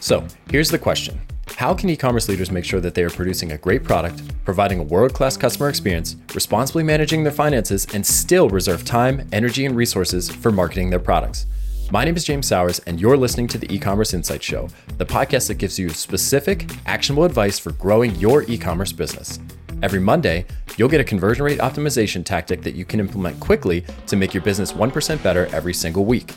[0.00, 1.20] So, here's the question
[1.56, 4.78] How can e commerce leaders make sure that they are producing a great product, providing
[4.78, 9.76] a world class customer experience, responsibly managing their finances, and still reserve time, energy, and
[9.76, 11.46] resources for marketing their products?
[11.90, 14.68] My name is James Sowers, and you're listening to the e commerce insight show,
[14.98, 19.40] the podcast that gives you specific, actionable advice for growing your e commerce business.
[19.82, 20.44] Every Monday,
[20.76, 24.42] you'll get a conversion rate optimization tactic that you can implement quickly to make your
[24.42, 26.34] business 1% better every single week.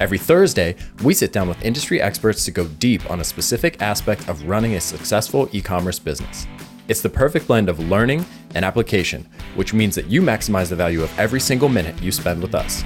[0.00, 4.28] Every Thursday, we sit down with industry experts to go deep on a specific aspect
[4.28, 6.46] of running a successful e commerce business.
[6.86, 11.02] It's the perfect blend of learning and application, which means that you maximize the value
[11.02, 12.84] of every single minute you spend with us.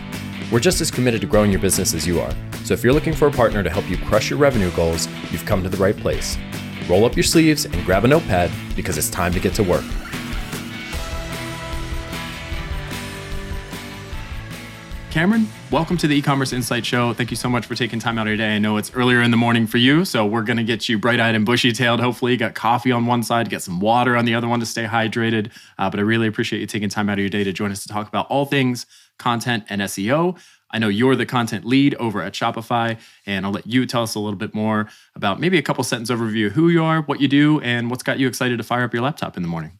[0.50, 2.34] We're just as committed to growing your business as you are,
[2.64, 5.44] so if you're looking for a partner to help you crush your revenue goals, you've
[5.44, 6.38] come to the right place.
[6.88, 9.84] Roll up your sleeves and grab a notepad because it's time to get to work.
[15.12, 17.12] Kameron, welcome to the e-commerce insight show.
[17.12, 18.56] Thank you so much for taking time out of your day.
[18.56, 21.34] I know it's earlier in the morning for you, so we're to get you bright-eyed
[21.34, 22.00] and bushy-tailed.
[22.00, 24.64] Hopefully, you got coffee on one side, get some water on the other one to
[24.64, 25.52] stay hydrated.
[25.78, 27.82] Uh, but I really appreciate you taking time out of your day to join us
[27.82, 28.86] to talk about all things
[29.18, 30.38] content and SEO.
[30.70, 34.14] I know you're the content lead over at Shopify, and I'll let you tell us
[34.14, 37.28] a little bit more about maybe a couple sentence overview who you are, what you
[37.28, 39.78] do, and what's got you excited to fire up your laptop in the morning.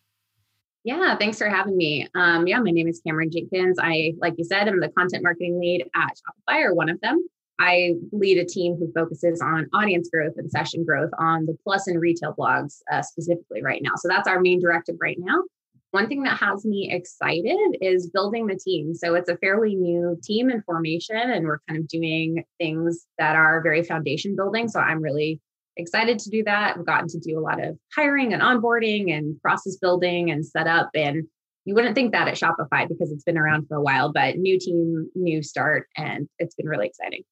[0.84, 2.08] Yeah, thanks for having me.
[2.14, 3.78] Um, yeah, my name is Kameron Jenkins.
[3.80, 7.24] I, like you said, I'm the content marketing lead at Shopify, or one of them.
[7.60, 11.86] I lead a team who focuses on audience growth and session growth on the plus
[11.86, 13.92] and retail blogs uh, specifically right now.
[13.96, 15.44] So that's our main directive right now.
[15.92, 18.94] One thing that has me excited is building the team.
[18.94, 23.36] So it's a fairly new team in formation, and we're kind of doing things that
[23.36, 24.68] are very foundation building.
[24.68, 25.38] So I'm really
[25.76, 26.76] excited to do that.
[26.76, 30.90] I've gotten to do a lot of hiring and onboarding and process building and setup.
[30.94, 31.24] And
[31.64, 34.58] you wouldn't think that at Shopify because it's been around for a while, but new
[34.58, 37.22] team, new start, and it's been really exciting.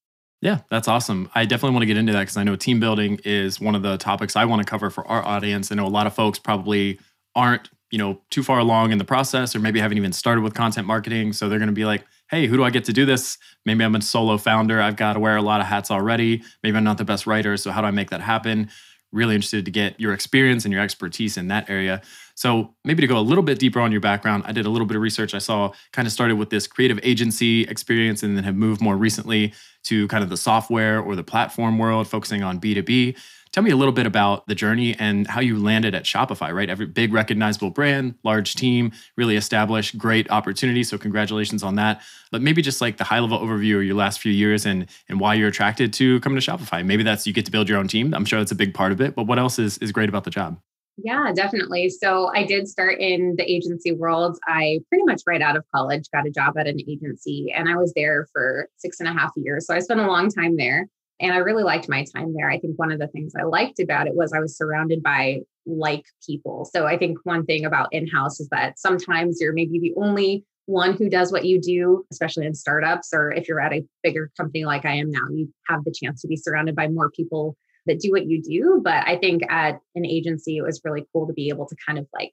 [0.41, 1.29] Yeah, that's awesome.
[1.35, 3.83] I definitely want to get into that because I know team building is one of
[3.83, 5.71] the topics I want to cover for our audience.
[5.71, 6.99] I know a lot of folks probably
[7.35, 10.55] aren't, you know, too far along in the process or maybe haven't even started with
[10.55, 11.33] content marketing.
[11.33, 13.37] So they're going to be like, hey, who do I get to do this?
[13.65, 14.81] Maybe I'm a solo founder.
[14.81, 16.41] I've got to wear a lot of hats already.
[16.63, 17.57] Maybe I'm not the best writer.
[17.57, 18.69] So, how do I make that happen?
[19.11, 22.01] Really interested to get your experience and your expertise in that area.
[22.35, 24.87] So, maybe to go a little bit deeper on your background, I did a little
[24.87, 25.33] bit of research.
[25.33, 28.95] I saw kind of started with this creative agency experience and then have moved more
[28.95, 29.53] recently
[29.83, 33.17] to kind of the software or the platform world, focusing on B2B.
[33.53, 36.69] Tell me a little bit about the journey and how you landed at Shopify, right?
[36.69, 40.83] Every big recognizable brand, large team, really established, great opportunity.
[40.83, 42.01] So congratulations on that.
[42.31, 45.19] But maybe just like the high level overview of your last few years and and
[45.19, 46.85] why you're attracted to coming to Shopify.
[46.85, 48.13] Maybe that's you get to build your own team.
[48.13, 49.15] I'm sure that's a big part of it.
[49.15, 50.57] But what else is is great about the job?
[51.03, 51.89] Yeah, definitely.
[51.89, 54.37] So I did start in the agency world.
[54.47, 57.75] I pretty much right out of college got a job at an agency and I
[57.75, 59.65] was there for six and a half years.
[59.65, 60.87] So I spent a long time there.
[61.21, 62.49] And I really liked my time there.
[62.49, 65.41] I think one of the things I liked about it was I was surrounded by
[65.65, 66.65] like people.
[66.65, 70.43] So I think one thing about in house is that sometimes you're maybe the only
[70.65, 74.31] one who does what you do, especially in startups, or if you're at a bigger
[74.37, 77.55] company like I am now, you have the chance to be surrounded by more people
[77.85, 78.81] that do what you do.
[78.83, 81.99] But I think at an agency, it was really cool to be able to kind
[81.99, 82.31] of like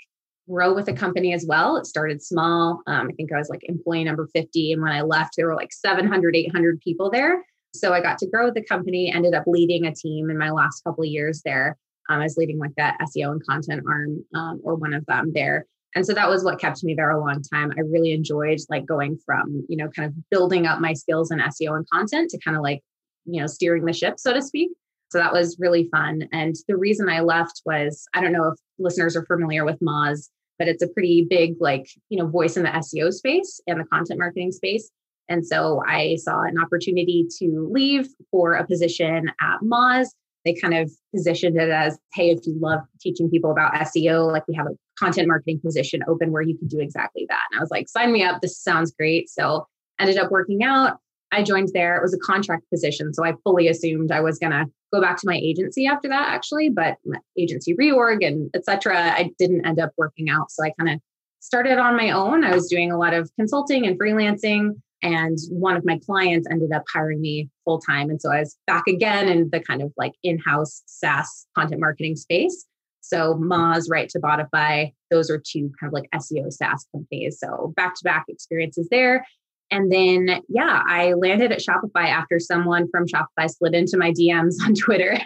[0.49, 1.77] grow with a company as well.
[1.77, 2.83] It started small.
[2.87, 4.73] Um, I think I was like employee number 50.
[4.73, 7.45] And when I left, there were like 700, 800 people there.
[7.75, 10.83] So I got to grow the company, ended up leading a team in my last
[10.83, 11.77] couple of years there.
[12.09, 15.33] Um, I was leading like that SEO and content arm um, or one of them
[15.35, 15.67] there.
[15.95, 17.73] And so that was what kept me there a long time.
[17.77, 21.39] I really enjoyed like going from, you know, kind of building up my skills in
[21.39, 22.83] SEO and content to kind of like,
[23.25, 24.71] you know, steering the ship, so to speak.
[25.11, 26.29] So that was really fun.
[26.33, 30.29] And the reason I left was I don't know if listeners are familiar with Moz,
[30.59, 33.85] but it's a pretty big, like, you know, voice in the SEO space and the
[33.85, 34.91] content marketing space.
[35.29, 40.09] And so I saw an opportunity to leave for a position at Moz.
[40.45, 44.47] They kind of positioned it as, hey, if you love teaching people about SEO, like
[44.49, 47.45] we have a content marketing position open where you can do exactly that.
[47.51, 48.41] And I was like, sign me up.
[48.41, 49.29] This sounds great.
[49.29, 49.67] So
[50.01, 50.99] ended up working out.
[51.31, 51.97] I joined there.
[51.97, 53.13] It was a contract position.
[53.13, 56.29] So I fully assumed I was going to go back to my agency after that,
[56.29, 56.97] actually, but
[57.37, 58.97] agency reorg and etc.
[58.97, 60.51] I didn't end up working out.
[60.51, 61.01] So I kind of
[61.41, 62.45] started on my own.
[62.45, 64.81] I was doing a lot of consulting and freelancing.
[65.03, 68.11] And one of my clients ended up hiring me full time.
[68.11, 71.81] And so I was back again in the kind of like in house SaaS content
[71.81, 72.67] marketing space.
[73.01, 77.39] So Moz, right to Botify, those are two kind of like SEO SaaS companies.
[77.39, 79.25] So back to back experiences there.
[79.71, 84.55] And then, yeah, I landed at Shopify after someone from Shopify slid into my DMs
[84.65, 85.19] on Twitter.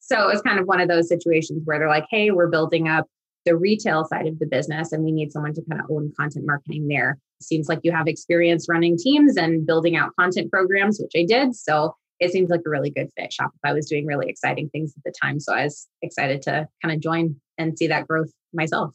[0.00, 2.88] so it was kind of one of those situations where they're like, hey, we're building
[2.88, 3.06] up
[3.48, 6.44] the retail side of the business and we need someone to kind of own content
[6.46, 11.12] marketing there seems like you have experience running teams and building out content programs, which
[11.16, 11.54] I did.
[11.54, 13.32] So it seems like a really good fit.
[13.32, 15.40] Shopify was doing really exciting things at the time.
[15.40, 18.94] So I was excited to kind of join and see that growth myself.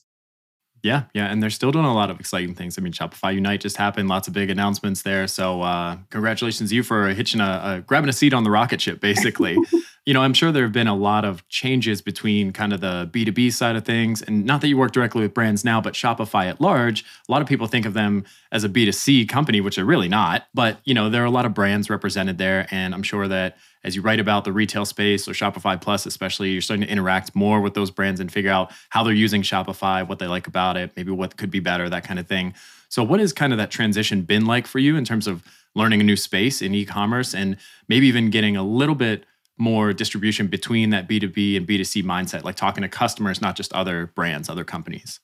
[0.83, 2.77] Yeah, yeah, and they're still doing a lot of exciting things.
[2.77, 5.27] I mean, Shopify Unite just happened, lots of big announcements there.
[5.27, 8.81] So, uh, congratulations to you for hitching a, a grabbing a seat on the rocket
[8.81, 9.57] ship, basically.
[10.05, 13.09] you know, I'm sure there have been a lot of changes between kind of the
[13.11, 14.21] B2B side of things.
[14.21, 17.41] And not that you work directly with brands now, but Shopify at large, a lot
[17.41, 20.47] of people think of them as a B2C company, which they're really not.
[20.53, 22.67] But, you know, there are a lot of brands represented there.
[22.69, 26.51] And I'm sure that as you write about the retail space or Shopify Plus, especially,
[26.51, 30.05] you're starting to interact more with those brands and figure out how they're using Shopify,
[30.05, 32.53] what they like about it, maybe what could be better, that kind of thing.
[32.89, 35.43] So, what has kind of that transition been like for you in terms of
[35.75, 37.57] learning a new space in e commerce and
[37.87, 39.25] maybe even getting a little bit
[39.57, 44.07] more distribution between that B2B and B2C mindset, like talking to customers, not just other
[44.15, 45.19] brands, other companies?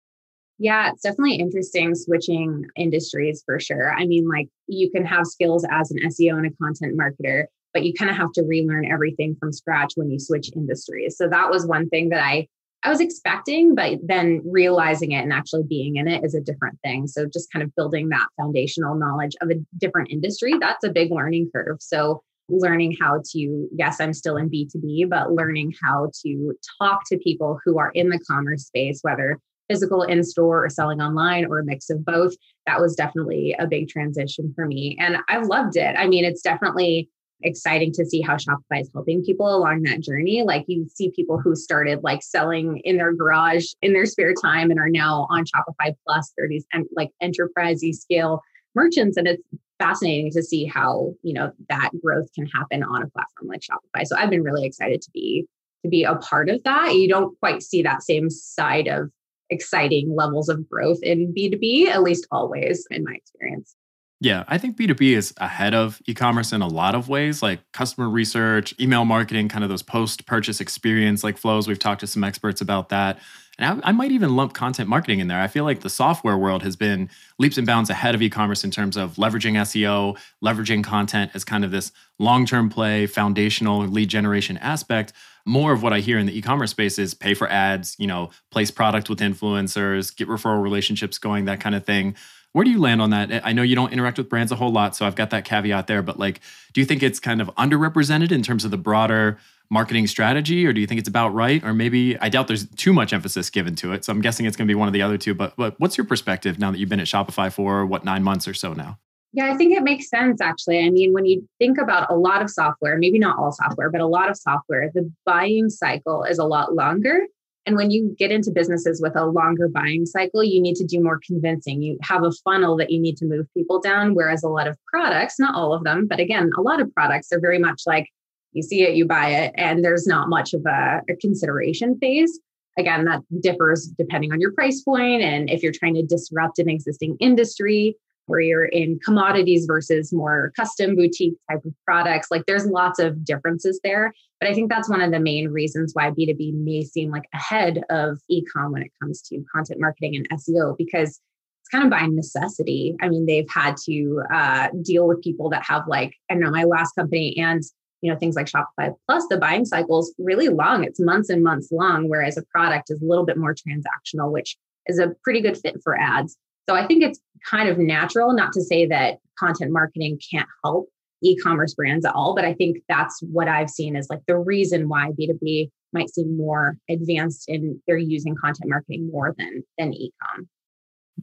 [0.60, 3.94] Yeah, it's definitely interesting switching industries for sure.
[3.94, 7.84] I mean, like you can have skills as an SEO and a content marketer, but
[7.84, 11.18] you kind of have to relearn everything from scratch when you switch industries.
[11.18, 12.48] So that was one thing that I
[12.84, 16.80] I was expecting, but then realizing it and actually being in it is a different
[16.82, 17.08] thing.
[17.08, 21.12] So just kind of building that foundational knowledge of a different industry, that's a big
[21.12, 21.78] learning curve.
[21.82, 27.18] So learning how to, yes, I'm still in B2B, but learning how to talk to
[27.18, 31.60] people who are in the commerce space, whether physical in store or selling online or
[31.60, 32.34] a mix of both.
[32.66, 34.98] That was definitely a big transition for me.
[35.00, 35.96] And I loved it.
[35.98, 37.10] I mean, it's definitely
[37.42, 40.44] exciting to see how Shopify is helping people along that journey.
[40.44, 44.72] Like you see people who started like selling in their garage in their spare time
[44.72, 46.34] and are now on Shopify Plus.
[46.38, 46.66] They're these
[46.96, 48.42] like enterprisey scale
[48.76, 49.16] merchants.
[49.18, 49.44] And it's
[49.80, 54.06] fascinating to see how you know that growth can happen on a platform like shopify
[54.06, 55.46] so i've been really excited to be
[55.84, 59.10] to be a part of that you don't quite see that same side of
[59.50, 63.76] exciting levels of growth in b2b at least always in my experience
[64.22, 67.60] yeah, I think B2B is ahead of e commerce in a lot of ways, like
[67.72, 71.70] customer research, email marketing, kind of those post purchase experience like flows.
[71.70, 73.20] We've talked to some experts about that.
[73.60, 75.40] And I, I, might even lump content marketing in there.
[75.40, 78.64] I feel like the software world has been leaps and bounds ahead of e commerce
[78.64, 83.80] in terms of leveraging SEO, leveraging content as kind of this long term play, foundational
[83.82, 85.12] lead generation aspect.
[85.46, 88.08] More of what I hear in the e commerce space is pay for ads, you
[88.08, 92.16] know, place product with influencers, get referral relationships going, that kind of thing.
[92.54, 93.46] Where do you land on that?
[93.46, 95.88] I know you don't interact with brands a whole lot, so I've got that caveat
[95.88, 96.42] there, but like,
[96.74, 99.38] do you think it's kind of underrepresented in terms of the broader
[99.70, 101.64] marketing strategy, or do you think it's about right?
[101.64, 104.04] Or maybe I doubt there's too much emphasis given to it.
[104.04, 105.36] So I'm guessing it's going to be one of the other two.
[105.36, 108.48] But, but what's your perspective now that you've been at Shopify for what nine months
[108.48, 108.98] or so now?
[109.32, 110.84] Yeah, I think it makes sense actually.
[110.84, 114.02] I mean, when you think about a lot of software, maybe not all software, but
[114.02, 117.22] a lot of software, the buying cycle is a lot longer.
[117.70, 121.04] And when you get into businesses with a longer buying cycle, you need to do
[121.04, 121.84] more convincing.
[121.84, 124.16] You have a funnel that you need to move people down.
[124.16, 127.32] Whereas a lot of products, not all of them, but again, a lot of products
[127.32, 128.10] are very much like
[128.54, 132.40] you see it, you buy it, and there's not much of a, a consideration phase.
[132.80, 136.70] Again, that differs depending on your price point and if you're trying to disrupt an
[136.70, 137.96] existing industry
[138.26, 142.30] where you're in commodities versus more custom boutique type of products.
[142.32, 144.12] Like there's lots of differences there.
[144.40, 147.84] But I think that's one of the main reasons why B2B may seem like ahead
[147.90, 151.20] of ecom when it comes to content marketing and SEO, because
[151.62, 152.96] it's kind of by necessity.
[153.02, 156.64] I mean, they've had to uh, deal with people that have like, I know, my
[156.64, 157.64] last company and
[158.02, 161.44] you know things like shopify plus the buying cycle is really long it's months and
[161.44, 165.42] months long whereas a product is a little bit more transactional which is a pretty
[165.42, 167.20] good fit for ads so i think it's
[167.50, 170.88] kind of natural not to say that content marketing can't help
[171.24, 174.88] e-commerce brands at all but i think that's what i've seen is like the reason
[174.88, 180.48] why b2b might seem more advanced in they're using content marketing more than than e-com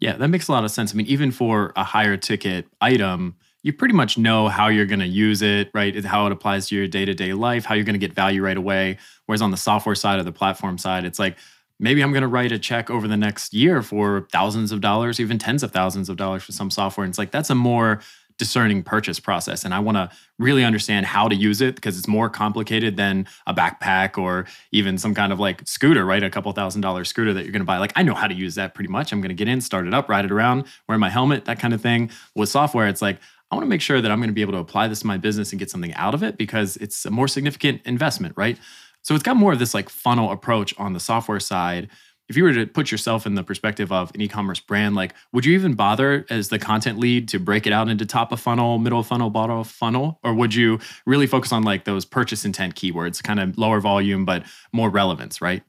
[0.00, 3.36] yeah that makes a lot of sense i mean even for a higher ticket item
[3.66, 6.04] you pretty much know how you're going to use it, right?
[6.04, 8.40] How it applies to your day to day life, how you're going to get value
[8.40, 8.96] right away.
[9.26, 11.36] Whereas on the software side or the platform side, it's like,
[11.80, 15.18] maybe I'm going to write a check over the next year for thousands of dollars,
[15.18, 17.04] even tens of thousands of dollars for some software.
[17.04, 18.00] And it's like, that's a more
[18.38, 19.64] discerning purchase process.
[19.64, 23.26] And I want to really understand how to use it because it's more complicated than
[23.46, 26.22] a backpack or even some kind of like scooter, right?
[26.22, 27.78] A couple thousand dollar scooter that you're going to buy.
[27.78, 29.12] Like, I know how to use that pretty much.
[29.12, 31.58] I'm going to get in, start it up, ride it around, wear my helmet, that
[31.58, 32.10] kind of thing.
[32.34, 33.18] With software, it's like,
[33.50, 35.06] I want to make sure that I'm going to be able to apply this to
[35.06, 38.58] my business and get something out of it because it's a more significant investment, right?
[39.02, 41.88] So it's got more of this like funnel approach on the software side.
[42.28, 45.44] If you were to put yourself in the perspective of an e-commerce brand, like would
[45.44, 48.78] you even bother as the content lead to break it out into top of funnel,
[48.78, 52.44] middle of funnel, bottom of funnel, or would you really focus on like those purchase
[52.44, 55.62] intent keywords, kind of lower volume but more relevance, right?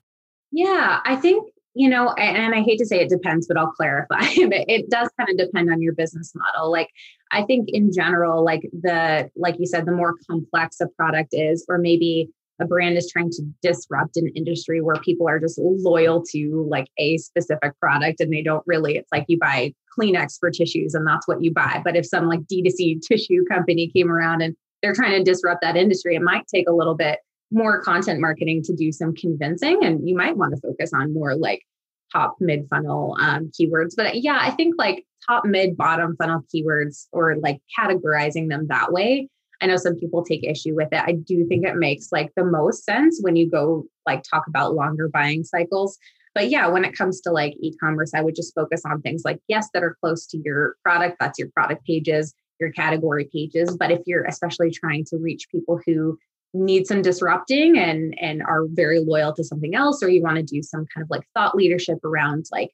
[0.52, 1.48] Yeah, I think
[1.78, 4.18] you know, and I hate to say it depends, but I'll clarify.
[4.22, 6.72] it does kind of depend on your business model.
[6.72, 6.90] Like
[7.32, 11.64] I think in general, like the like you said, the more complex a product is,
[11.70, 16.24] or maybe a brand is trying to disrupt an industry where people are just loyal
[16.32, 20.50] to like a specific product and they don't really, it's like you buy Kleenex for
[20.50, 21.82] tissues and that's what you buy.
[21.84, 25.76] But if some like D2C tissue company came around and they're trying to disrupt that
[25.76, 27.20] industry, it might take a little bit
[27.52, 31.36] more content marketing to do some convincing and you might want to focus on more
[31.36, 31.64] like
[32.12, 37.08] top mid funnel um, keywords but yeah i think like top mid bottom funnel keywords
[37.12, 39.30] or like categorizing them that way
[39.62, 41.04] i know some people take issue with it.
[41.06, 44.76] I do think it makes like the most sense when you go like talk about
[44.76, 45.98] longer buying cycles.
[46.36, 49.40] But yeah when it comes to like e-commerce i would just focus on things like
[49.48, 53.76] yes that are close to your product that's your product pages your category pages.
[53.78, 56.18] But if you're especially trying to reach people who
[56.54, 60.44] need some disrupting and and are very loyal to something else or you want to
[60.44, 62.72] do some kind of like thought leadership around like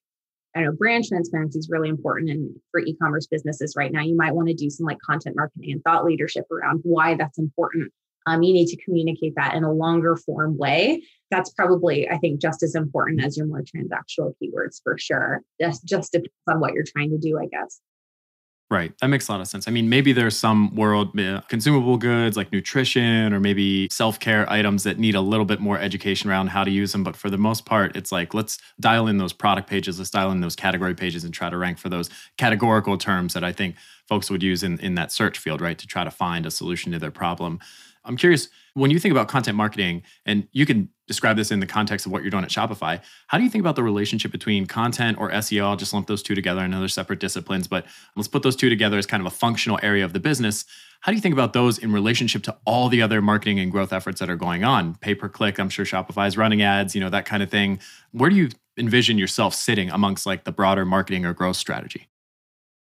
[0.55, 4.01] I know brand transparency is really important and for e-commerce businesses right now.
[4.01, 7.39] You might want to do some like content marketing and thought leadership around why that's
[7.39, 7.91] important.
[8.25, 11.03] Um, you need to communicate that in a longer form way.
[11.31, 15.41] That's probably i think just as important as your more transactional keywords for sure.
[15.59, 17.81] Just just depends on what you're trying to do i guess
[18.73, 18.91] Right.
[19.01, 19.67] That makes a lot of sense.
[19.67, 24.51] I mean, maybe there's some world uh, consumable goods like nutrition or maybe self care
[24.51, 27.03] items that need a little bit more education around how to use them.
[27.03, 30.31] But for the most part, it's like, let's dial in those product pages, let's dial
[30.31, 33.75] in those category pages and try to rank for those categorical terms that I think
[34.07, 35.77] folks would use in, in that search field, right?
[35.77, 37.59] To try to find a solution to their problem.
[38.05, 41.65] I'm curious when you think about content marketing, and you can describe this in the
[41.65, 44.65] context of what you're doing at Shopify, how do you think about the relationship between
[44.65, 45.63] content or SEO?
[45.63, 46.61] I'll just lump those two together.
[46.61, 49.35] I know they're separate disciplines, but let's put those two together as kind of a
[49.35, 50.65] functional area of the business.
[51.01, 53.91] How do you think about those in relationship to all the other marketing and growth
[53.91, 54.95] efforts that are going on?
[54.95, 57.79] Pay per click, I'm sure Shopify is running ads, you know, that kind of thing.
[58.11, 62.07] Where do you envision yourself sitting amongst like the broader marketing or growth strategy?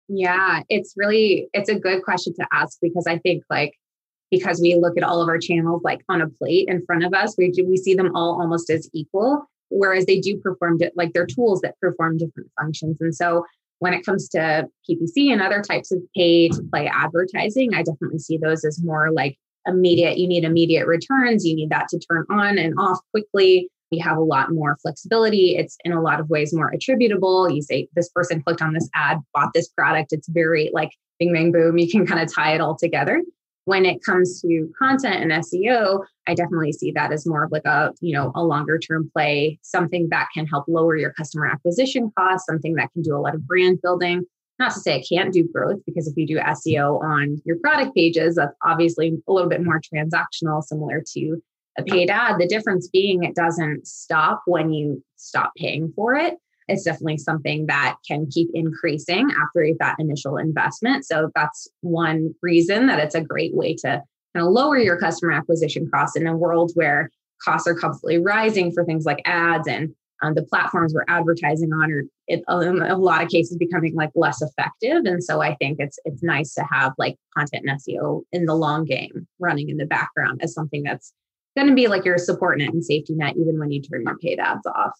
[0.08, 3.74] Yeah, it's really it's a good question to ask because I think like
[4.30, 7.14] because we look at all of our channels like on a plate in front of
[7.14, 7.34] us.
[7.38, 11.26] We do, we see them all almost as equal, whereas they do perform like they're
[11.26, 12.96] tools that perform different functions.
[13.00, 13.44] And so
[13.78, 18.18] when it comes to PPC and other types of pay to play advertising, I definitely
[18.18, 20.18] see those as more like immediate.
[20.18, 21.44] You need immediate returns.
[21.44, 23.68] You need that to turn on and off quickly.
[23.90, 25.56] You have a lot more flexibility.
[25.56, 27.50] It's in a lot of ways more attributable.
[27.50, 30.12] You say this person clicked on this ad, bought this product.
[30.12, 30.90] It's very like
[31.20, 31.78] bing, bang, boom.
[31.78, 33.22] You can kind of tie it all together
[33.66, 37.64] when it comes to content and SEO, I definitely see that as more of like
[37.64, 42.12] a, you know, a longer term play, something that can help lower your customer acquisition
[42.16, 44.24] costs, something that can do a lot of brand building.
[44.60, 47.94] Not to say it can't do growth, because if you do SEO on your product
[47.94, 51.42] pages, that's obviously a little bit more transactional, similar to
[51.76, 52.38] a paid ad.
[52.38, 56.34] The difference being it doesn't stop when you stop paying for it
[56.68, 61.04] it's definitely something that can keep increasing after that initial investment.
[61.06, 64.02] So that's one reason that it's a great way to
[64.34, 67.10] kind of lower your customer acquisition costs in a world where
[67.42, 71.92] costs are constantly rising for things like ads and um, the platforms we're advertising on
[71.92, 75.98] are in a lot of cases becoming like less effective and so i think it's
[76.06, 79.84] it's nice to have like content and seo in the long game running in the
[79.84, 81.12] background as something that's
[81.54, 84.16] going to be like your support net and safety net even when you turn your
[84.18, 84.92] paid ads off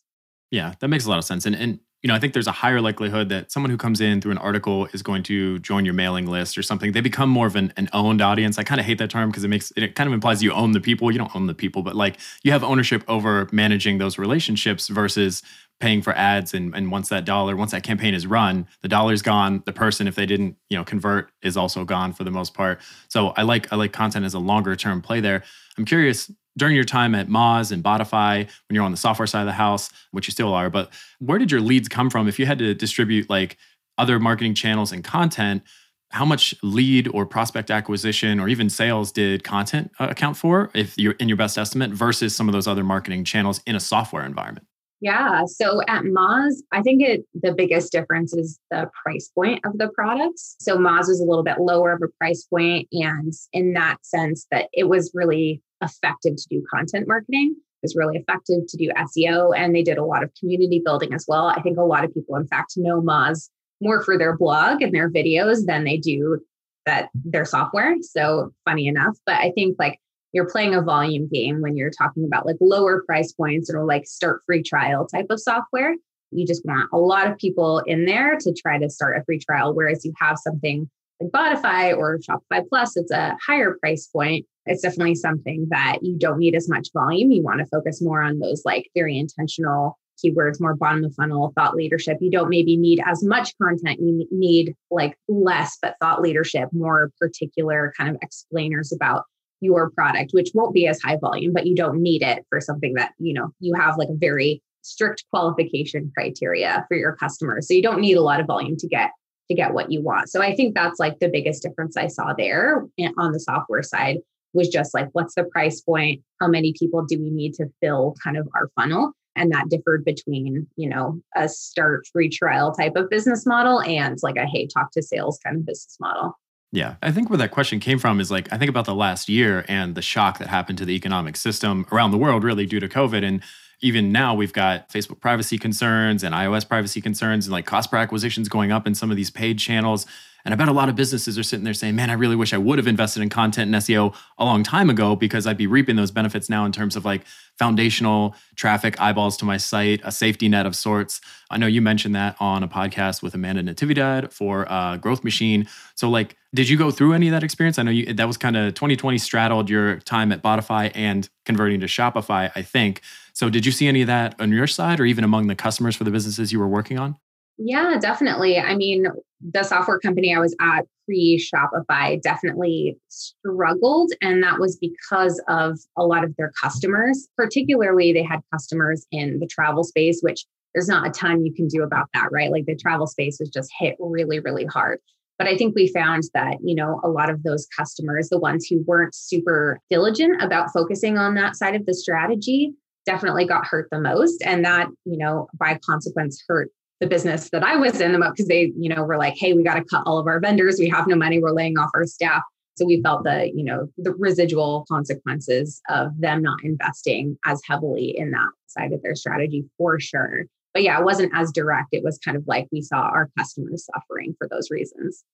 [0.51, 1.47] yeah, that makes a lot of sense.
[1.47, 4.21] And and you know, I think there's a higher likelihood that someone who comes in
[4.21, 6.93] through an article is going to join your mailing list or something.
[6.93, 8.59] They become more of an, an owned audience.
[8.59, 10.73] I kind of hate that term because it makes it kind of implies you own
[10.73, 11.11] the people.
[11.11, 15.43] You don't own the people, but like you have ownership over managing those relationships versus
[15.81, 19.21] paying for ads and, and once that dollar once that campaign is run the dollar's
[19.21, 22.55] gone the person if they didn't you know convert is also gone for the most
[22.55, 25.43] part so i like i like content as a longer term play there
[25.77, 29.41] i'm curious during your time at Moz and Botify, when you're on the software side
[29.41, 32.29] of the house, which you still are, but where did your leads come from?
[32.29, 33.57] If you had to distribute like
[33.99, 35.63] other marketing channels and content,
[36.11, 40.97] how much lead or prospect acquisition or even sales did content uh, account for if
[40.97, 44.25] you're in your best estimate versus some of those other marketing channels in a software
[44.25, 44.67] environment?
[45.01, 45.45] Yeah.
[45.47, 49.89] So at Moz, I think it the biggest difference is the price point of the
[49.89, 50.57] products.
[50.59, 54.47] So Moz was a little bit lower of a price point, and in that sense,
[54.51, 57.55] that it was really effective to do content marketing.
[57.57, 61.13] It was really effective to do SEO, and they did a lot of community building
[61.13, 61.47] as well.
[61.47, 63.49] I think a lot of people, in fact, know Moz
[63.81, 66.41] more for their blog and their videos than they do
[66.87, 67.95] that their software.
[68.01, 69.99] So funny enough, but I think like
[70.33, 74.07] you're playing a volume game when you're talking about like lower price points or like
[74.07, 75.95] start free trial type of software.
[76.31, 79.39] You just want a lot of people in there to try to start a free
[79.39, 79.75] trial.
[79.75, 80.89] Whereas you have something
[81.21, 84.47] like Botify or Shopify Plus, it's a higher price point.
[84.67, 87.31] It's definitely something that you don't need as much volume.
[87.31, 91.53] You want to focus more on those like very intentional keywords, more bottom of funnel
[91.55, 92.19] thought leadership.
[92.21, 94.01] You don't maybe need as much content.
[94.01, 99.25] You need like less, but thought leadership, more particular kind of explainers about
[99.61, 102.95] your product, which won't be as high volume, but you don't need it for something
[102.95, 107.67] that, you know, you have like a very strict qualification criteria for your customers.
[107.67, 109.11] So you don't need a lot of volume to get
[109.49, 110.29] to get what you want.
[110.29, 113.83] So I think that's like the biggest difference I saw there eh, on the software
[113.83, 114.19] side
[114.57, 116.23] was just like what's the price point?
[116.41, 119.13] How many people do we need to fill kind of our funnel?
[119.37, 124.19] And that differed between, you know, a start free trial type of business model and
[124.23, 126.39] like a hey, talk to sales kind of business model.
[126.73, 129.29] Yeah, I think where that question came from is like I think about the last
[129.29, 132.81] year and the shock that happened to the economic system around the world, really due
[132.81, 133.25] to COVID.
[133.25, 133.43] And
[133.81, 137.99] even now, we've got Facebook privacy concerns and iOS privacy concerns, and like cost per
[137.99, 140.07] acquisitions going up in some of these paid channels.
[140.47, 142.55] And I bet a lot of businesses are sitting there saying, man, I really wish
[142.55, 145.67] I would have invested in content and SEO a long time ago because I'd be
[145.67, 147.23] reaping those benefits now in terms of like
[147.59, 151.21] foundational traffic, eyeballs to my site, a safety net of sorts.
[151.51, 155.67] I know you mentioned that on a podcast with Amanda Natividad for uh, Growth Machine.
[155.97, 157.77] So, like, did you go through any of that experience?
[157.77, 161.81] I know you, that was kind of 2020 straddled your time at Botify and converting
[161.81, 163.01] to Shopify, I think.
[163.33, 165.97] So, did you see any of that on your side or even among the customers
[165.97, 167.17] for the businesses you were working on?
[167.59, 168.59] Yeah, definitely.
[168.59, 169.07] I mean,
[169.41, 174.13] the software company I was at pre Shopify definitely struggled.
[174.21, 179.39] And that was because of a lot of their customers, particularly they had customers in
[179.41, 180.45] the travel space, which
[180.75, 182.51] there's not a ton you can do about that, right?
[182.51, 184.99] Like the travel space was just hit really, really hard.
[185.39, 188.67] But I think we found that, you know, a lot of those customers, the ones
[188.67, 192.73] who weren't super diligent about focusing on that side of the strategy,
[193.05, 194.43] definitely got hurt the most.
[194.43, 198.35] And that, you know, by consequence, hurt the business that I was in them up
[198.35, 200.77] because they, you know, were like, hey, we got to cut all of our vendors.
[200.79, 201.39] We have no money.
[201.39, 202.43] We're laying off our staff.
[202.77, 208.17] So we felt the, you know, the residual consequences of them not investing as heavily
[208.17, 210.45] in that side of their strategy for sure.
[210.75, 211.89] But yeah, it wasn't as direct.
[211.93, 215.25] It was kind of like we saw our customers suffering for those reasons.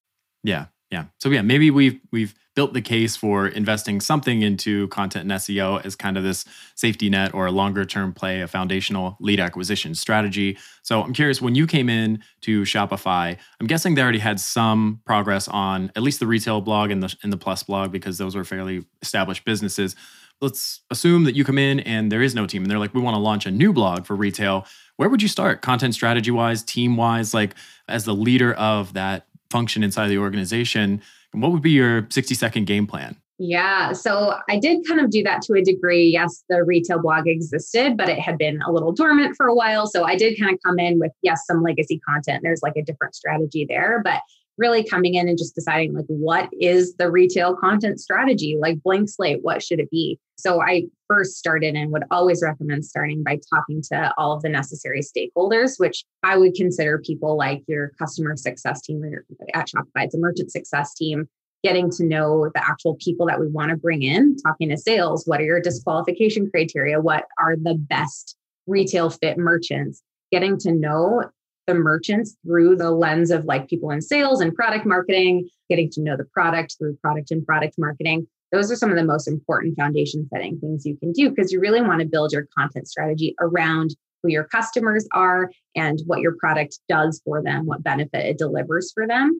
[0.43, 0.67] Yeah.
[0.93, 1.05] Yeah.
[1.17, 5.83] So yeah, maybe we've we've built the case for investing something into content and SEO
[5.83, 6.45] as kind of this
[6.75, 10.55] safety net or a longer term play, a foundational lead acquisition strategy.
[10.83, 15.01] So I'm curious, when you came in to Shopify, I'm guessing they already had some
[15.03, 18.35] progress on at least the retail blog and the and the plus blog because those
[18.35, 19.95] were fairly established businesses.
[20.41, 23.01] Let's assume that you come in and there is no team and they're like, we
[23.01, 24.67] want to launch a new blog for retail.
[24.97, 27.55] Where would you start content strategy wise, team wise, like
[27.87, 30.99] as the leader of that function inside the organization,
[31.31, 33.15] And what would be your 60 second game plan?
[33.39, 33.93] Yeah.
[33.93, 36.05] So I did kind of do that to a degree.
[36.05, 39.87] Yes, the retail blog existed, but it had been a little dormant for a while.
[39.87, 42.41] So I did kind of come in with, yes, some legacy content.
[42.43, 44.21] There's like a different strategy there, but
[44.57, 48.57] really coming in and just deciding like what is the retail content strategy?
[48.59, 50.19] Like blank slate what should it be?
[50.37, 54.49] So i first started and would always recommend starting by talking to all of the
[54.49, 60.03] necessary stakeholders which i would consider people like your customer success team or at shopify
[60.03, 61.29] it's a merchant success team
[61.63, 65.23] getting to know the actual people that we want to bring in talking to sales
[65.25, 66.99] what are your disqualification criteria?
[66.99, 68.35] What are the best
[68.67, 70.01] retail fit merchants?
[70.31, 71.23] Getting to know
[71.67, 76.01] the merchants through the lens of like people in sales and product marketing, getting to
[76.01, 78.27] know the product through product and product marketing.
[78.51, 81.59] Those are some of the most important foundation setting things you can do because you
[81.59, 86.35] really want to build your content strategy around who your customers are and what your
[86.39, 89.39] product does for them, what benefit it delivers for them.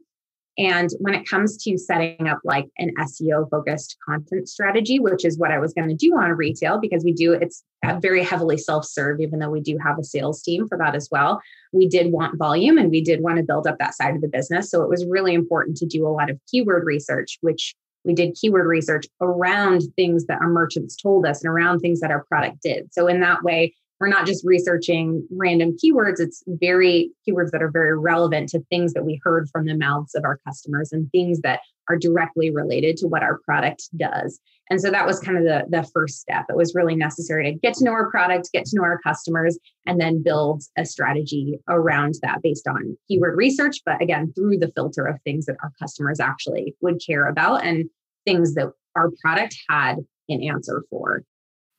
[0.57, 5.37] And when it comes to setting up like an SEO focused content strategy, which is
[5.37, 8.57] what I was going to do on retail, because we do, it's uh, very heavily
[8.57, 11.41] self serve, even though we do have a sales team for that as well.
[11.71, 14.27] We did want volume and we did want to build up that side of the
[14.27, 14.69] business.
[14.69, 17.73] So it was really important to do a lot of keyword research, which
[18.05, 22.11] we did keyword research around things that our merchants told us and around things that
[22.11, 22.93] our product did.
[22.93, 27.71] So in that way, we're not just researching random keywords it's very keywords that are
[27.71, 31.39] very relevant to things that we heard from the mouths of our customers and things
[31.41, 34.39] that are directly related to what our product does.
[34.69, 36.45] And so that was kind of the, the first step.
[36.49, 39.57] It was really necessary to get to know our product get to know our customers
[39.85, 44.71] and then build a strategy around that based on keyword research but again through the
[44.75, 47.89] filter of things that our customers actually would care about and
[48.25, 49.97] things that our product had
[50.29, 51.23] an answer for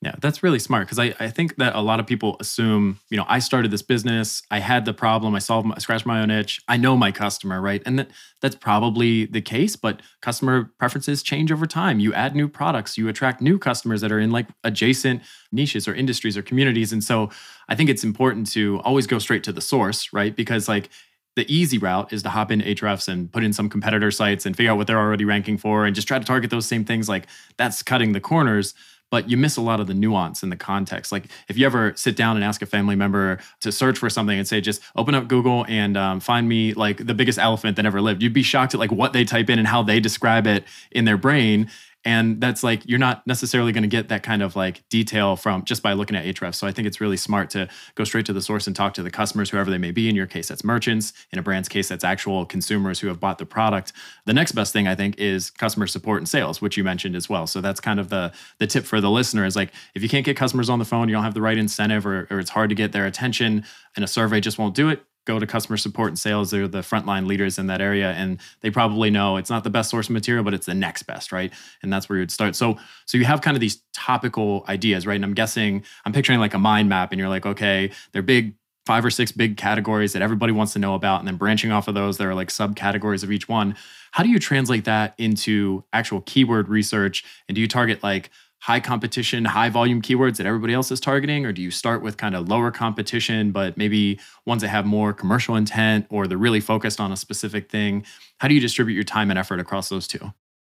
[0.05, 3.17] yeah, that's really smart because I, I think that a lot of people assume, you
[3.17, 6.29] know, I started this business, I had the problem, I solved, my, scratched my own
[6.29, 7.81] itch, I know my customer, right?
[7.87, 11.99] And that that's probably the case, but customer preferences change over time.
[11.99, 15.95] You add new products, you attract new customers that are in like adjacent niches or
[15.95, 17.31] industries or communities, and so
[17.67, 20.35] I think it's important to always go straight to the source, right?
[20.35, 20.91] Because like
[21.35, 24.55] the easy route is to hop in Ahrefs and put in some competitor sites and
[24.55, 27.09] figure out what they're already ranking for and just try to target those same things.
[27.09, 27.25] Like
[27.57, 28.75] that's cutting the corners.
[29.11, 31.11] But you miss a lot of the nuance in the context.
[31.11, 34.37] Like if you ever sit down and ask a family member to search for something
[34.37, 37.85] and say, just open up Google and um, find me like the biggest elephant that
[37.85, 40.47] ever lived, you'd be shocked at like what they type in and how they describe
[40.47, 41.69] it in their brain
[42.05, 45.65] and that's like you're not necessarily going to get that kind of like detail from
[45.65, 46.55] just by looking at Ahrefs.
[46.55, 49.03] So I think it's really smart to go straight to the source and talk to
[49.03, 50.07] the customers, whoever they may be.
[50.07, 51.13] In your case, that's merchants.
[51.33, 53.91] In a brand's case, that's actual consumers who have bought the product.
[54.25, 57.27] The next best thing I think is customer support and sales, which you mentioned as
[57.27, 57.47] well.
[57.47, 60.25] So that's kind of the the tip for the listener is like if you can't
[60.25, 62.69] get customers on the phone, you don't have the right incentive, or, or it's hard
[62.69, 63.65] to get their attention,
[63.95, 66.51] and a survey just won't do it go to customer support and sales.
[66.51, 69.89] They're the frontline leaders in that area, and they probably know it's not the best
[69.89, 71.51] source of material, but it's the next best, right?
[71.81, 72.55] And that's where you'd start.
[72.55, 75.15] So, so you have kind of these topical ideas, right?
[75.15, 78.55] And I'm guessing I'm picturing like a mind map, and you're like, okay, they're big.
[78.85, 81.17] Five or six big categories that everybody wants to know about.
[81.17, 83.75] And then branching off of those, there are like subcategories of each one.
[84.11, 87.25] How do you translate that into actual keyword research?
[87.49, 88.29] And do you target like
[88.65, 91.45] high competition, high volume keywords that everybody else is targeting?
[91.45, 95.13] Or do you start with kind of lower competition, but maybe ones that have more
[95.13, 98.03] commercial intent or they're really focused on a specific thing?
[98.39, 100.33] How do you distribute your time and effort across those two?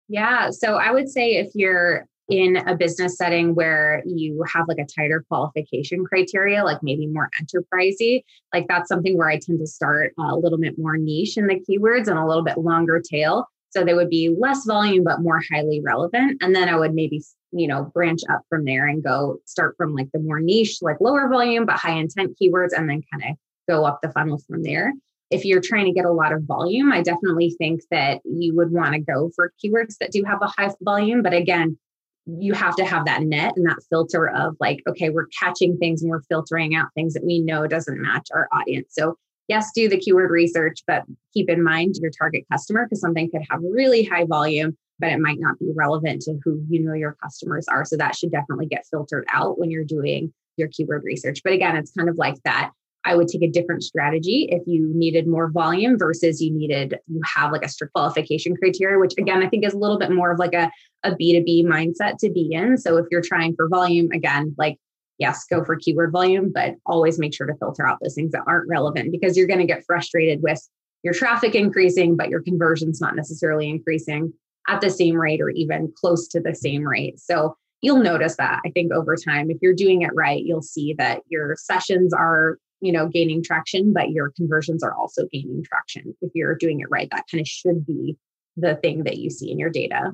[0.07, 0.51] Yeah.
[0.51, 4.85] So I would say if you're in a business setting where you have like a
[4.85, 8.21] tighter qualification criteria, like maybe more enterprisey,
[8.53, 11.55] like that's something where I tend to start a little bit more niche in the
[11.55, 13.47] keywords and a little bit longer tail.
[13.71, 16.41] So they would be less volume, but more highly relevant.
[16.41, 19.95] And then I would maybe you know, branch up from there and go start from
[19.95, 23.37] like the more niche, like lower volume, but high intent keywords, and then kind of
[23.67, 24.93] go up the funnel from there.
[25.31, 28.71] If you're trying to get a lot of volume, I definitely think that you would
[28.71, 31.21] want to go for keywords that do have a high volume.
[31.21, 31.77] But again,
[32.25, 36.01] you have to have that net and that filter of like, okay, we're catching things
[36.01, 38.89] and we're filtering out things that we know doesn't match our audience.
[38.91, 39.17] So,
[39.49, 43.41] yes, do the keyword research, but keep in mind your target customer because something could
[43.49, 47.15] have really high volume but it might not be relevant to who you know your
[47.23, 47.85] customers are.
[47.85, 51.41] So that should definitely get filtered out when you're doing your keyword research.
[51.43, 52.71] But again, it's kind of like that.
[53.05, 57.21] I would take a different strategy if you needed more volume versus you needed, you
[57.23, 60.31] have like a strict qualification criteria, which again, I think is a little bit more
[60.31, 60.69] of like a,
[61.03, 62.77] a B2B mindset to be in.
[62.77, 64.77] So if you're trying for volume, again, like,
[65.19, 68.43] yes, go for keyword volume, but always make sure to filter out those things that
[68.47, 70.67] aren't relevant because you're going to get frustrated with
[71.03, 74.33] your traffic increasing, but your conversion's not necessarily increasing
[74.67, 77.19] at the same rate or even close to the same rate.
[77.19, 80.93] So you'll notice that I think over time, if you're doing it right, you'll see
[80.97, 86.15] that your sessions are, you know, gaining traction, but your conversions are also gaining traction.
[86.21, 88.17] If you're doing it right, that kind of should be
[88.57, 90.11] the thing that you see in your data.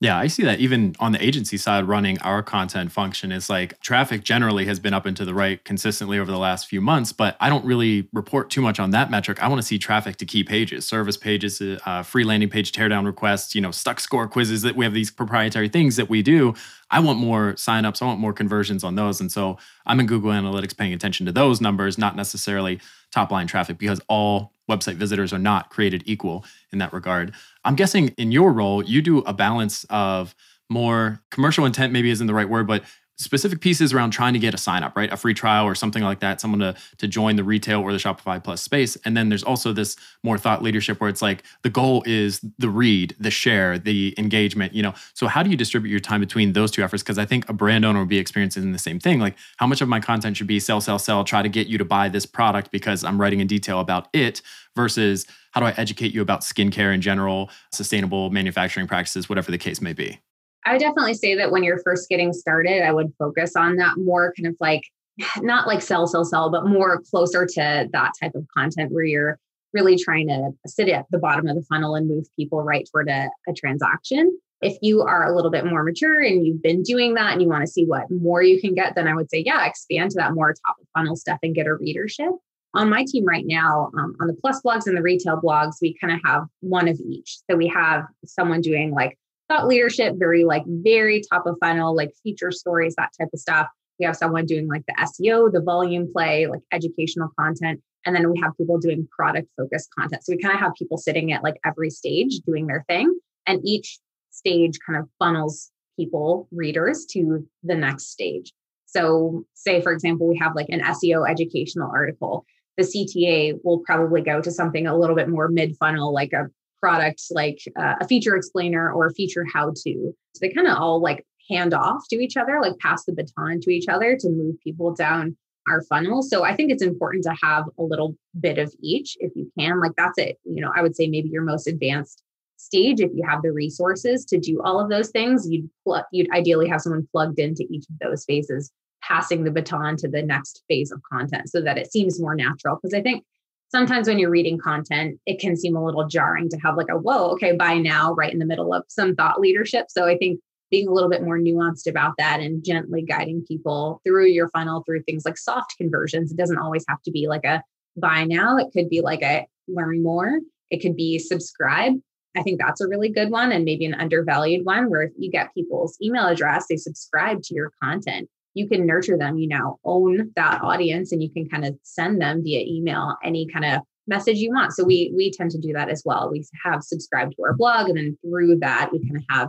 [0.00, 3.80] Yeah, I see that even on the agency side, running our content function is like
[3.80, 7.12] traffic generally has been up and to the right consistently over the last few months,
[7.12, 9.42] but I don't really report too much on that metric.
[9.42, 13.06] I want to see traffic to key pages, service pages, uh, free landing page teardown
[13.06, 16.54] requests, you know, stuck score quizzes that we have these proprietary things that we do.
[16.92, 19.20] I want more signups, I want more conversions on those.
[19.20, 22.78] And so I'm in Google Analytics paying attention to those numbers, not necessarily
[23.10, 27.34] top line traffic, because all website visitors are not created equal in that regard.
[27.68, 30.34] I'm guessing in your role, you do a balance of
[30.70, 32.82] more commercial intent, maybe isn't the right word, but
[33.18, 35.12] specific pieces around trying to get a sign up, right?
[35.12, 37.98] A free trial or something like that, someone to to join the retail or the
[37.98, 38.96] Shopify Plus space.
[39.04, 42.70] And then there's also this more thought leadership where it's like the goal is the
[42.70, 44.94] read, the share, the engagement, you know.
[45.12, 47.02] So how do you distribute your time between those two efforts?
[47.02, 49.18] Because I think a brand owner will be experiencing the same thing.
[49.18, 51.76] Like how much of my content should be sell, sell, sell, try to get you
[51.76, 54.40] to buy this product because I'm writing in detail about it
[54.78, 59.58] versus how do I educate you about skincare in general, sustainable manufacturing practices, whatever the
[59.58, 60.20] case may be.
[60.64, 63.96] I would definitely say that when you're first getting started, I would focus on that
[63.98, 64.82] more kind of like
[65.42, 69.38] not like sell, sell, sell, but more closer to that type of content where you're
[69.74, 73.08] really trying to sit at the bottom of the funnel and move people right toward
[73.08, 74.38] a, a transaction.
[74.62, 77.48] If you are a little bit more mature and you've been doing that and you
[77.48, 80.16] want to see what more you can get, then I would say, yeah, expand to
[80.16, 82.30] that more top of funnel stuff and get a readership.
[82.74, 85.96] On my team right now, um, on the plus blogs and the retail blogs, we
[86.00, 87.38] kind of have one of each.
[87.50, 92.10] So we have someone doing like thought leadership, very like very top of funnel, like
[92.22, 93.66] feature stories, that type of stuff.
[93.98, 97.80] We have someone doing like the SEO, the volume play, like educational content.
[98.04, 100.22] And then we have people doing product focused content.
[100.24, 103.18] So we kind of have people sitting at like every stage doing their thing.
[103.46, 103.98] And each
[104.30, 108.52] stage kind of funnels people, readers to the next stage.
[108.86, 112.46] So, say, for example, we have like an SEO educational article.
[112.78, 116.46] The CTA will probably go to something a little bit more mid funnel, like a
[116.80, 120.12] product like uh, a feature explainer or a feature how to.
[120.34, 123.60] So they kind of all like hand off to each other, like pass the baton
[123.62, 125.36] to each other to move people down
[125.68, 126.22] our funnel.
[126.22, 129.80] So I think it's important to have a little bit of each if you can.
[129.80, 130.38] Like that's it.
[130.44, 132.22] You know, I would say maybe your most advanced
[132.58, 136.30] stage if you have the resources to do all of those things you'd pl- you'd
[136.32, 138.72] ideally have someone plugged into each of those phases
[139.08, 142.76] passing the baton to the next phase of content so that it seems more natural.
[142.76, 143.24] Because i think
[143.70, 146.98] sometimes when you're reading content it can seem a little jarring to have like a
[146.98, 149.86] whoa okay buy now right in the middle of some thought leadership.
[149.88, 150.40] So i think
[150.70, 154.82] being a little bit more nuanced about that and gently guiding people through your funnel
[154.84, 157.62] through things like soft conversions it doesn't always have to be like a
[157.98, 158.56] buy now.
[158.56, 160.40] It could be like a learn more.
[160.70, 161.94] It could be subscribe.
[162.36, 165.30] I think that's a really good one and maybe an undervalued one where if you
[165.30, 169.78] get people's email address, they subscribe to your content, you can nurture them, you now
[169.84, 173.82] own that audience and you can kind of send them via email any kind of
[174.08, 174.72] message you want.
[174.72, 176.30] So we we tend to do that as well.
[176.30, 179.48] We have subscribed to our blog and then through that we kind of have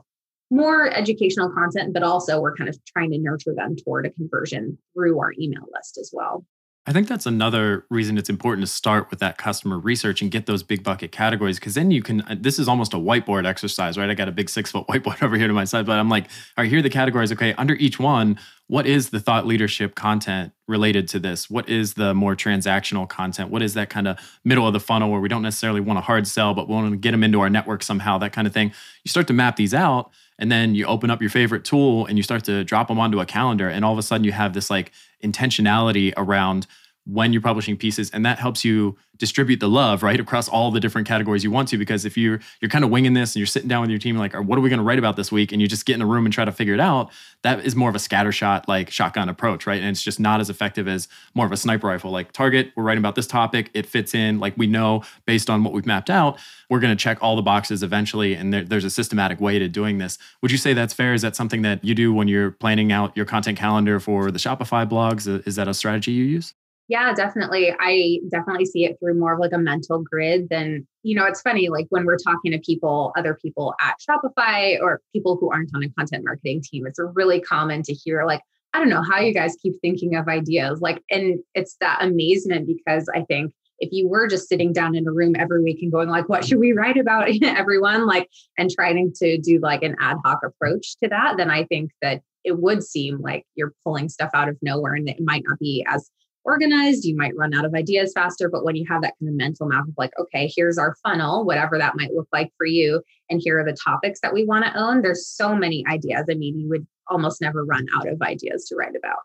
[0.51, 4.77] more educational content, but also we're kind of trying to nurture them toward a conversion
[4.93, 6.45] through our email list as well.
[6.89, 10.47] I think that's another reason it's important to start with that customer research and get
[10.47, 12.21] those big bucket categories because then you can.
[12.21, 14.09] Uh, this is almost a whiteboard exercise, right?
[14.09, 16.23] I got a big six foot whiteboard over here to my side, but I'm like,
[16.57, 17.31] all right, here are the categories.
[17.31, 21.47] Okay, under each one, what is the thought leadership content related to this?
[21.47, 23.51] What is the more transactional content?
[23.51, 26.01] What is that kind of middle of the funnel where we don't necessarily want a
[26.01, 28.53] hard sell, but we want to get them into our network somehow, that kind of
[28.53, 28.73] thing?
[29.03, 32.17] You start to map these out and then you open up your favorite tool and
[32.17, 34.53] you start to drop them onto a calendar and all of a sudden you have
[34.53, 34.91] this like
[35.23, 36.65] intentionality around
[37.11, 40.79] when you're publishing pieces and that helps you distribute the love right across all the
[40.79, 43.47] different categories you want to because if you're you're kind of winging this and you're
[43.47, 45.51] sitting down with your team like what are we going to write about this week?
[45.51, 47.75] and you just get in a room and try to figure it out that is
[47.75, 49.81] more of a scattershot like shotgun approach right?
[49.81, 52.11] And it's just not as effective as more of a sniper rifle.
[52.11, 55.63] Like target we're writing about this topic it fits in like we know based on
[55.63, 58.85] what we've mapped out we're going to check all the boxes eventually and there, there's
[58.85, 60.17] a systematic way to doing this.
[60.41, 61.13] Would you say that's fair?
[61.13, 64.39] Is that something that you do when you're planning out your content calendar for the
[64.39, 65.27] shopify blogs?
[65.47, 66.53] Is that a strategy you use
[66.89, 67.71] yeah, definitely.
[67.79, 71.39] I definitely see it through more of like a mental grid than, you know, it's
[71.39, 75.69] funny, like when we're talking to people, other people at Shopify or people who aren't
[75.75, 78.41] on a content marketing team, it's really common to hear, like,
[78.73, 80.81] I don't know how you guys keep thinking of ideas.
[80.81, 85.07] Like, and it's that amazement because I think if you were just sitting down in
[85.07, 88.69] a room every week and going like what should we write about everyone like and
[88.69, 92.59] trying to do like an ad hoc approach to that then i think that it
[92.59, 96.11] would seem like you're pulling stuff out of nowhere and it might not be as
[96.43, 98.49] organized, you might run out of ideas faster.
[98.49, 101.45] But when you have that kind of mental map of like, okay, here's our funnel,
[101.45, 104.65] whatever that might look like for you, and here are the topics that we want
[104.65, 106.25] to own, there's so many ideas.
[106.29, 109.19] I mean, you would almost never run out of ideas to write about.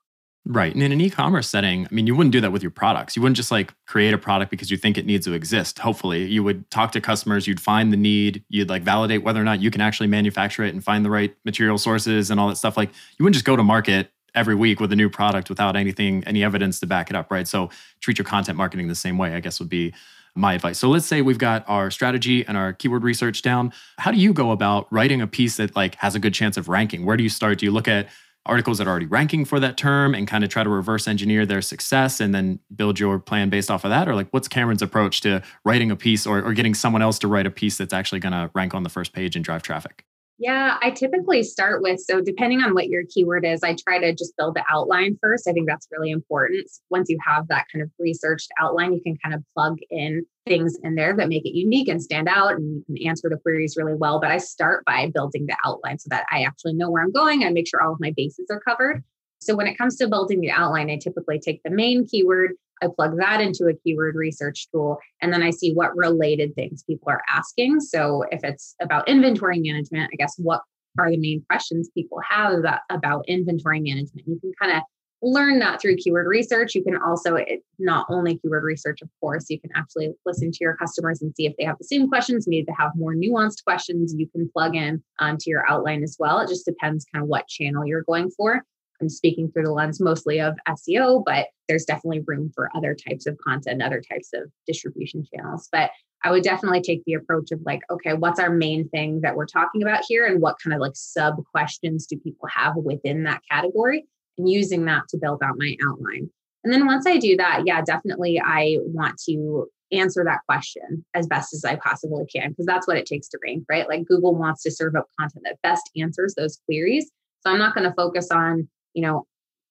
[0.46, 0.74] Right.
[0.74, 3.16] And in an e commerce setting, I mean, you wouldn't do that with your products.
[3.16, 5.78] You wouldn't just like create a product because you think it needs to exist.
[5.78, 9.44] Hopefully, you would talk to customers, you'd find the need, you'd like validate whether or
[9.44, 12.56] not you can actually manufacture it and find the right material sources and all that
[12.56, 12.76] stuff.
[12.76, 16.24] Like, you wouldn't just go to market every week with a new product without anything,
[16.26, 17.46] any evidence to back it up, right?
[17.46, 17.70] So
[18.00, 19.94] treat your content marketing the same way, I guess would be
[20.34, 20.78] my advice.
[20.78, 23.72] So let's say we've got our strategy and our keyword research down.
[23.98, 26.68] How do you go about writing a piece that like has a good chance of
[26.68, 27.04] ranking?
[27.04, 27.58] Where do you start?
[27.58, 28.08] Do you look at
[28.46, 31.46] articles that are already ranking for that term and kind of try to reverse engineer
[31.46, 34.08] their success and then build your plan based off of that?
[34.08, 37.28] Or like what's Kameron's approach to writing a piece or, or getting someone else to
[37.28, 40.04] write a piece that's actually going to rank on the first page and drive traffic?
[40.38, 44.12] Yeah, I typically start with so depending on what your keyword is, I try to
[44.12, 45.48] just build the outline first.
[45.48, 46.68] I think that's really important.
[46.90, 50.76] Once you have that kind of researched outline, you can kind of plug in things
[50.82, 53.76] in there that make it unique and stand out and you can answer the queries
[53.76, 54.20] really well.
[54.20, 57.44] But I start by building the outline so that I actually know where I'm going
[57.44, 59.04] and make sure all of my bases are covered.
[59.40, 62.88] So when it comes to building the outline, I typically take the main keyword, I
[62.94, 67.08] plug that into a keyword research tool, and then I see what related things people
[67.08, 67.80] are asking.
[67.80, 70.62] So if it's about inventory management, I guess what
[70.98, 74.26] are the main questions people have about, about inventory management?
[74.26, 74.82] You can kind of
[75.22, 76.74] learn that through keyword research.
[76.74, 80.58] You can also, it, not only keyword research, of course, you can actually listen to
[80.60, 82.46] your customers and see if they have the same questions.
[82.46, 86.16] Maybe they have more nuanced questions you can plug in um, to your outline as
[86.18, 86.40] well.
[86.40, 88.62] It just depends kind of what channel you're going for.
[89.00, 93.26] I'm speaking through the lens mostly of SEO, but there's definitely room for other types
[93.26, 95.68] of content, other types of distribution channels.
[95.72, 95.90] But
[96.22, 99.46] I would definitely take the approach of like, okay, what's our main thing that we're
[99.46, 100.24] talking about here?
[100.26, 104.06] And what kind of like sub questions do people have within that category?
[104.38, 106.30] And using that to build out my outline.
[106.64, 111.26] And then once I do that, yeah, definitely I want to answer that question as
[111.26, 113.88] best as I possibly can, because that's what it takes to rank, right?
[113.88, 117.10] Like Google wants to serve up content that best answers those queries.
[117.40, 119.26] So I'm not going to focus on you know,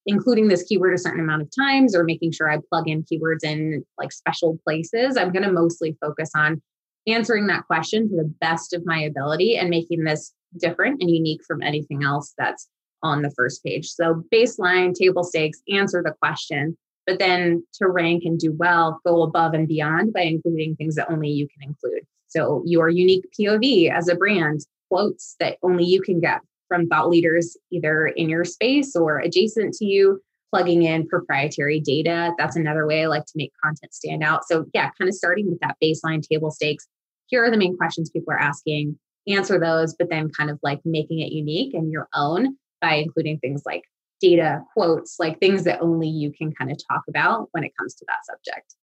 [0.05, 3.43] including this keyword a certain amount of times or making sure I plug in keywords
[3.43, 5.17] in like special places.
[5.17, 6.61] I'm going to mostly focus on
[7.07, 11.41] answering that question to the best of my ability and making this different and unique
[11.45, 12.67] from anything else that's
[13.01, 13.89] on the first page.
[13.89, 19.23] So, baseline, table stakes, answer the question, but then to rank and do well, go
[19.23, 22.03] above and beyond by including things that only you can include.
[22.27, 27.09] So your unique POV as a brand, quotes that only you can get from thought
[27.09, 30.21] leaders either in your space or adjacent to you,
[30.53, 32.31] plugging in proprietary data.
[32.37, 34.45] That's another way I like to make content stand out.
[34.47, 36.87] So yeah, kind of starting with that baseline table stakes.
[37.27, 38.97] Here are the main questions people are asking,
[39.27, 43.39] answer those, but then kind of like making it unique and your own by including
[43.39, 43.83] things like
[44.21, 47.95] data, quotes, like things that only you can kind of talk about when it comes
[47.95, 48.75] to that subject.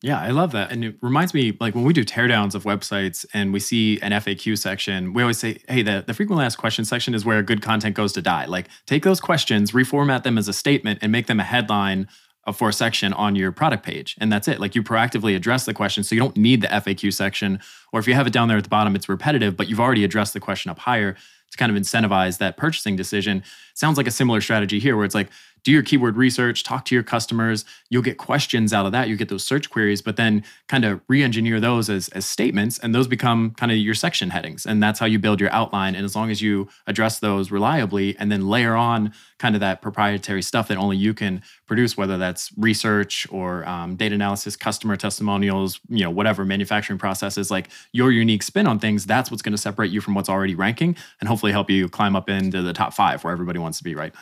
[0.00, 0.70] Yeah, I love that.
[0.70, 4.12] And it reminds me, like when we do teardowns of websites and we see an
[4.12, 7.62] FAQ section, we always say, hey, the, the frequently asked questions section is where good
[7.62, 8.44] content goes to die.
[8.44, 12.06] Like take those questions, reformat them as a statement, and make them a headline
[12.46, 14.16] uh, for a section on your product page.
[14.20, 14.60] And that's it.
[14.60, 16.04] Like you proactively address the question.
[16.04, 17.58] So you don't need the FAQ section.
[17.92, 20.04] Or if you have it down there at the bottom, it's repetitive, but you've already
[20.04, 21.16] addressed the question up higher
[21.50, 23.42] to kind of incentivize that purchasing decision.
[23.74, 25.28] Sounds like a similar strategy here where it's like,
[25.64, 27.64] do your keyword research, talk to your customers.
[27.90, 29.08] You'll get questions out of that.
[29.08, 32.94] You get those search queries, but then kind of re-engineer those as, as statements, and
[32.94, 34.66] those become kind of your section headings.
[34.66, 35.94] And that's how you build your outline.
[35.94, 39.82] And as long as you address those reliably and then layer on kind of that
[39.82, 44.96] proprietary stuff that only you can produce, whether that's research or um, data analysis, customer
[44.96, 49.52] testimonials, you know, whatever manufacturing processes, like your unique spin on things, that's what's going
[49.52, 52.72] to separate you from what's already ranking and hopefully help you climb up into the
[52.72, 54.12] top five where everybody wants to be, right?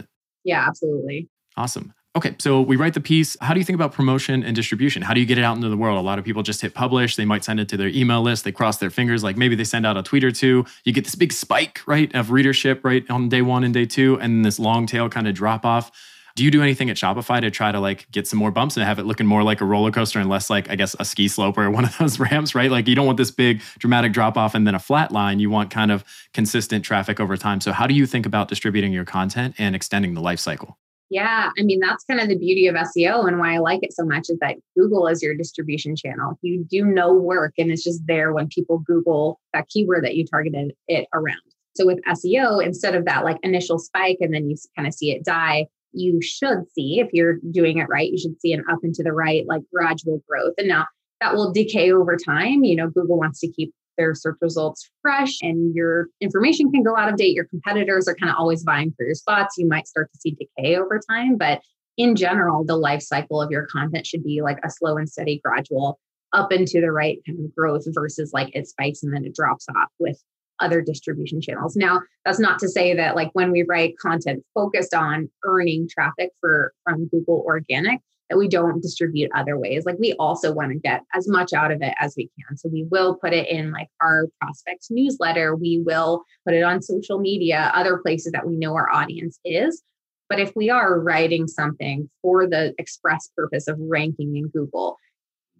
[0.46, 1.28] Yeah, absolutely.
[1.56, 1.92] Awesome.
[2.14, 3.36] Okay, so we write the piece.
[3.42, 5.02] How do you think about promotion and distribution?
[5.02, 5.98] How do you get it out into the world?
[5.98, 7.16] A lot of people just hit publish.
[7.16, 8.44] They might send it to their email list.
[8.44, 10.64] They cross their fingers, like maybe they send out a tweet or two.
[10.84, 14.18] You get this big spike, right, of readership, right, on day one and day two,
[14.20, 15.90] and this long tail kind of drop off.
[16.36, 18.84] Do you do anything at Shopify to try to like get some more bumps and
[18.84, 21.28] have it looking more like a roller coaster and less like, I guess, a ski
[21.28, 22.70] slope or one of those ramps, right?
[22.70, 25.40] Like you don't want this big dramatic drop off and then a flat line.
[25.40, 27.62] You want kind of consistent traffic over time.
[27.62, 30.78] So, how do you think about distributing your content and extending the life cycle?
[31.08, 33.94] Yeah, I mean, that's kind of the beauty of SEO and why I like it
[33.94, 36.36] so much is that Google is your distribution channel.
[36.42, 40.26] You do no work and it's just there when people Google that keyword that you
[40.26, 41.40] targeted it around.
[41.76, 45.12] So with SEO, instead of that like initial spike and then you kind of see
[45.12, 48.78] it die, you should see, if you're doing it right, you should see an up
[48.82, 50.54] and to the right, like gradual growth.
[50.58, 50.86] And now
[51.20, 52.64] that will decay over time.
[52.64, 56.96] You know, Google wants to keep their search results fresh and your information can go
[56.96, 57.34] out of date.
[57.34, 59.54] Your competitors are kind of always vying for your spots.
[59.56, 61.62] You might start to see decay over time, but
[61.96, 65.40] in general, the life cycle of your content should be like a slow and steady,
[65.42, 65.98] gradual
[66.32, 69.34] up and to the right kind of growth versus like it spikes and then it
[69.34, 70.22] drops off with
[70.60, 71.76] other distribution channels.
[71.76, 76.30] Now, that's not to say that like when we write content focused on earning traffic
[76.40, 79.84] for from Google organic, that we don't distribute other ways.
[79.84, 82.56] Like we also want to get as much out of it as we can.
[82.56, 85.54] So we will put it in like our prospects newsletter.
[85.54, 89.82] We will put it on social media, other places that we know our audience is.
[90.28, 94.96] But if we are writing something for the express purpose of ranking in Google,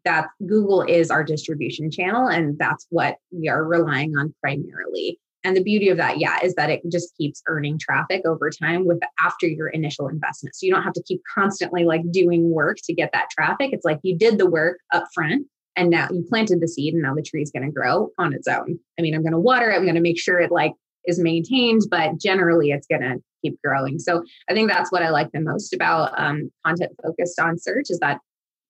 [0.07, 5.21] that Google is our distribution channel and that's what we are relying on primarily.
[5.45, 8.87] And the beauty of that, yeah, is that it just keeps earning traffic over time
[8.87, 10.57] with after your initial investment.
[10.57, 13.71] So you don't have to keep constantly like doing work to get that traffic.
[13.73, 17.03] It's like you did the work up front and now you planted the seed and
[17.03, 18.79] now the tree is going to grow on its own.
[18.99, 20.73] I mean, I'm going to water it, I'm going to make sure it like
[21.05, 23.99] is maintained, but generally it's going to keep growing.
[23.99, 27.91] So I think that's what I like the most about um, content focused on search
[27.91, 28.19] is that,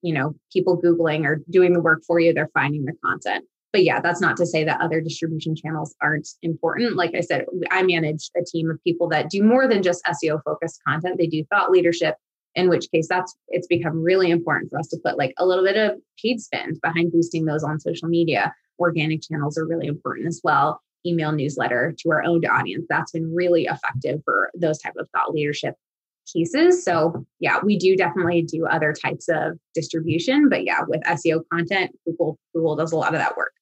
[0.07, 3.45] you know, people Googling or doing the work for you, they're finding the content
[3.77, 6.97] but yeah, that's not to say that other distribution channels aren't important.
[6.97, 10.40] Like I said, I manage a team of people that do more than just SEO
[10.47, 11.19] focused content.
[11.19, 12.14] They do thought leadership,
[12.55, 15.62] in which case that's it's become really important for us to put like a little
[15.62, 18.55] bit of paid spend behind boosting those on social media.
[18.79, 20.81] Organic channels are really important as well.
[21.05, 22.87] Email newsletter to our own audience.
[22.88, 25.75] That's been really effective for those type of thought leadership
[26.33, 26.85] pieces.
[26.85, 31.97] So yeah, we do definitely do other types of distribution, but yeah, with SEO content,
[32.07, 33.53] Google Google does a lot of that work.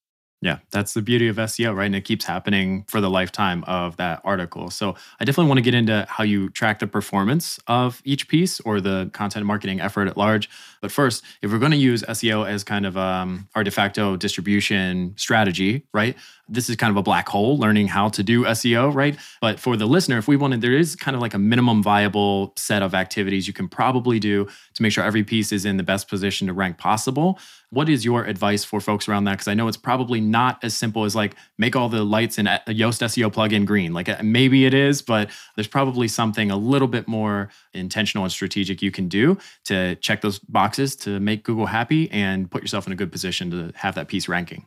[0.45, 1.87] Yeah, that's the beauty of SEO, right?
[1.87, 4.69] And it keeps happening for the lifetime of that article.
[4.69, 8.61] So I definitely want to get into how you track the performance of each piece
[8.61, 10.51] or the content marketing effort at large.
[10.83, 14.17] But first, if we're going to use SEO as kind of um, our de facto
[14.17, 16.15] distribution strategy, right?
[16.47, 19.17] This is kind of a black hole learning how to do SEO, right?
[19.41, 22.53] But for the listener, if we wanted, there is kind of like a minimum viable
[22.59, 25.83] set of activities you can probably do to make sure every piece is in the
[25.83, 27.39] best position to rank possible.
[27.71, 29.33] What is your advice for folks around that?
[29.33, 32.47] Because I know it's probably not as simple as like make all the lights in
[32.47, 33.93] a Yoast SEO plugin green.
[33.93, 38.33] Like uh, maybe it is, but there's probably something a little bit more intentional and
[38.33, 42.87] strategic you can do to check those boxes to make Google happy and put yourself
[42.87, 44.67] in a good position to have that piece ranking.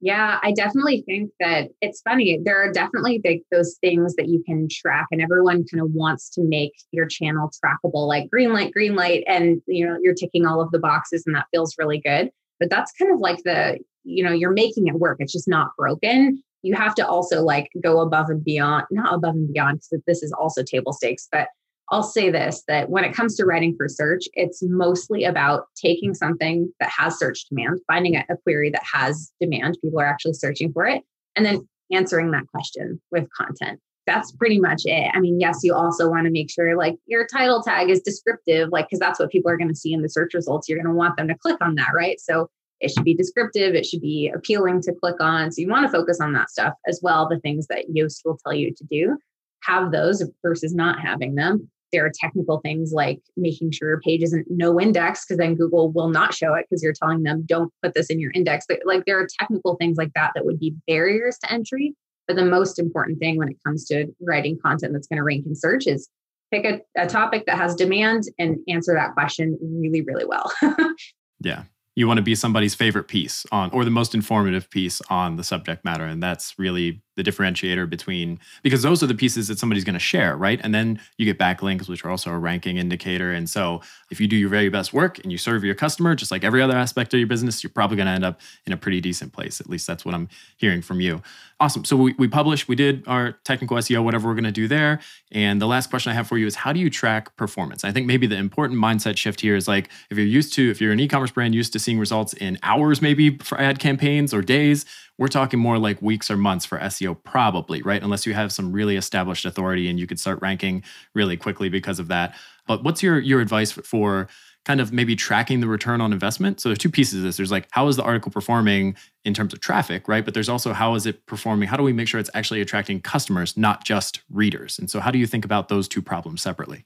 [0.00, 2.38] Yeah, I definitely think that it's funny.
[2.44, 6.28] There are definitely big those things that you can track, and everyone kind of wants
[6.30, 10.44] to make your channel trackable, like green light, green light, and you know you're ticking
[10.46, 12.30] all of the boxes, and that feels really good.
[12.60, 15.70] but that's kind of like the you know you're making it work it's just not
[15.76, 20.02] broken you have to also like go above and beyond not above and beyond because
[20.06, 21.48] this is also table stakes but
[21.90, 26.14] I'll say this that when it comes to writing for search, it's mostly about taking
[26.14, 30.72] something that has search demand, finding a, query that has demand, people are actually searching
[30.72, 31.02] for it,
[31.36, 33.78] and then answering that question with content.
[34.06, 35.10] That's pretty much it.
[35.14, 38.70] I mean, yes, you also want to make sure like your title tag is descriptive,
[38.70, 40.68] like, because that's what people are going to see in the search results.
[40.68, 42.20] You're going to want them to click on that, right?
[42.20, 42.48] So
[42.80, 45.50] it should be descriptive, it should be appealing to click on.
[45.50, 48.38] So you want to focus on that stuff as well, the things that Yoast will
[48.44, 49.18] tell you to do.
[49.62, 54.22] Have those versus not having them there are technical things like making sure your page
[54.22, 57.72] isn't no index because then Google will not show it because you're telling them don't
[57.82, 58.64] put this in your index.
[58.68, 61.94] But like there are technical things like that that would be barriers to entry.
[62.26, 65.46] But the most important thing when it comes to writing content that's going to rank
[65.46, 66.08] in search is
[66.50, 70.52] pick a, a topic that has demand and answer that question really, really well.
[71.40, 71.64] yeah
[71.96, 75.44] you want to be somebody's favorite piece on or the most informative piece on the
[75.44, 79.84] subject matter and that's really the differentiator between because those are the pieces that somebody's
[79.84, 80.60] going to share right?
[80.62, 83.32] And then you get backlinks which are also a ranking indicator.
[83.32, 86.30] And so if you do your very best work and you serve your customer just
[86.30, 88.76] like every other aspect of your business you're probably going to end up in a
[88.76, 89.60] pretty decent place.
[89.60, 91.22] At least that's what i'm hearing from you.
[91.58, 91.86] Awesome.
[91.86, 95.00] So we, we published we did our technical seo whatever we're going to do there.
[95.32, 97.84] And the last question i have for you is how do you track performance?
[97.84, 100.80] I think maybe the important mindset shift here is like if you're used to if
[100.80, 104.42] you're an e-commerce brand used to seeing results in hours maybe for ad campaigns or
[104.42, 104.84] days
[105.18, 108.02] we're talking more like weeks or months for SEO, probably, right?
[108.02, 110.82] Unless you have some really established authority and you could start ranking
[111.14, 112.34] really quickly because of that.
[112.66, 114.28] But what's your your advice for
[114.64, 116.60] kind of maybe tracking the return on investment?
[116.60, 117.36] So there's two pieces of this.
[117.36, 120.24] There's like how is the article performing in terms of traffic, right?
[120.24, 121.68] But there's also how is it performing?
[121.68, 124.78] How do we make sure it's actually attracting customers, not just readers?
[124.78, 126.84] And so how do you think about those two problems separately?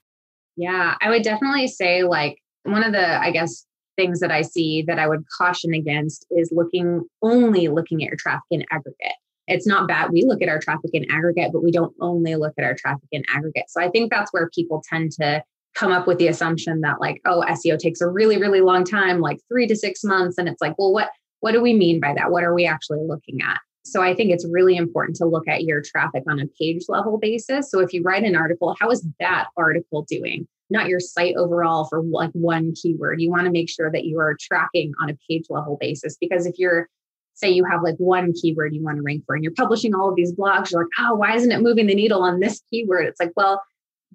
[0.56, 3.66] Yeah, I would definitely say like one of the I guess
[4.00, 8.16] things that I see that I would caution against is looking only looking at your
[8.16, 9.12] traffic in aggregate.
[9.46, 10.10] It's not bad.
[10.10, 13.08] We look at our traffic in aggregate, but we don't only look at our traffic
[13.12, 13.64] in aggregate.
[13.68, 15.42] So I think that's where people tend to
[15.74, 19.20] come up with the assumption that like, oh, SEO takes a really, really long time,
[19.20, 20.38] like three to six months.
[20.38, 22.30] And it's like, well, what what do we mean by that?
[22.30, 23.58] What are we actually looking at?
[23.84, 27.18] So I think it's really important to look at your traffic on a page level
[27.18, 27.70] basis.
[27.70, 30.46] So if you write an article, how is that article doing?
[30.70, 33.20] Not your site overall for like one keyword.
[33.20, 36.46] You want to make sure that you are tracking on a page level basis because
[36.46, 36.88] if you're
[37.34, 40.10] say you have like one keyword you want to rank for and you're publishing all
[40.10, 43.06] of these blogs, you're like, oh, why isn't it moving the needle on this keyword?
[43.06, 43.62] It's like, well,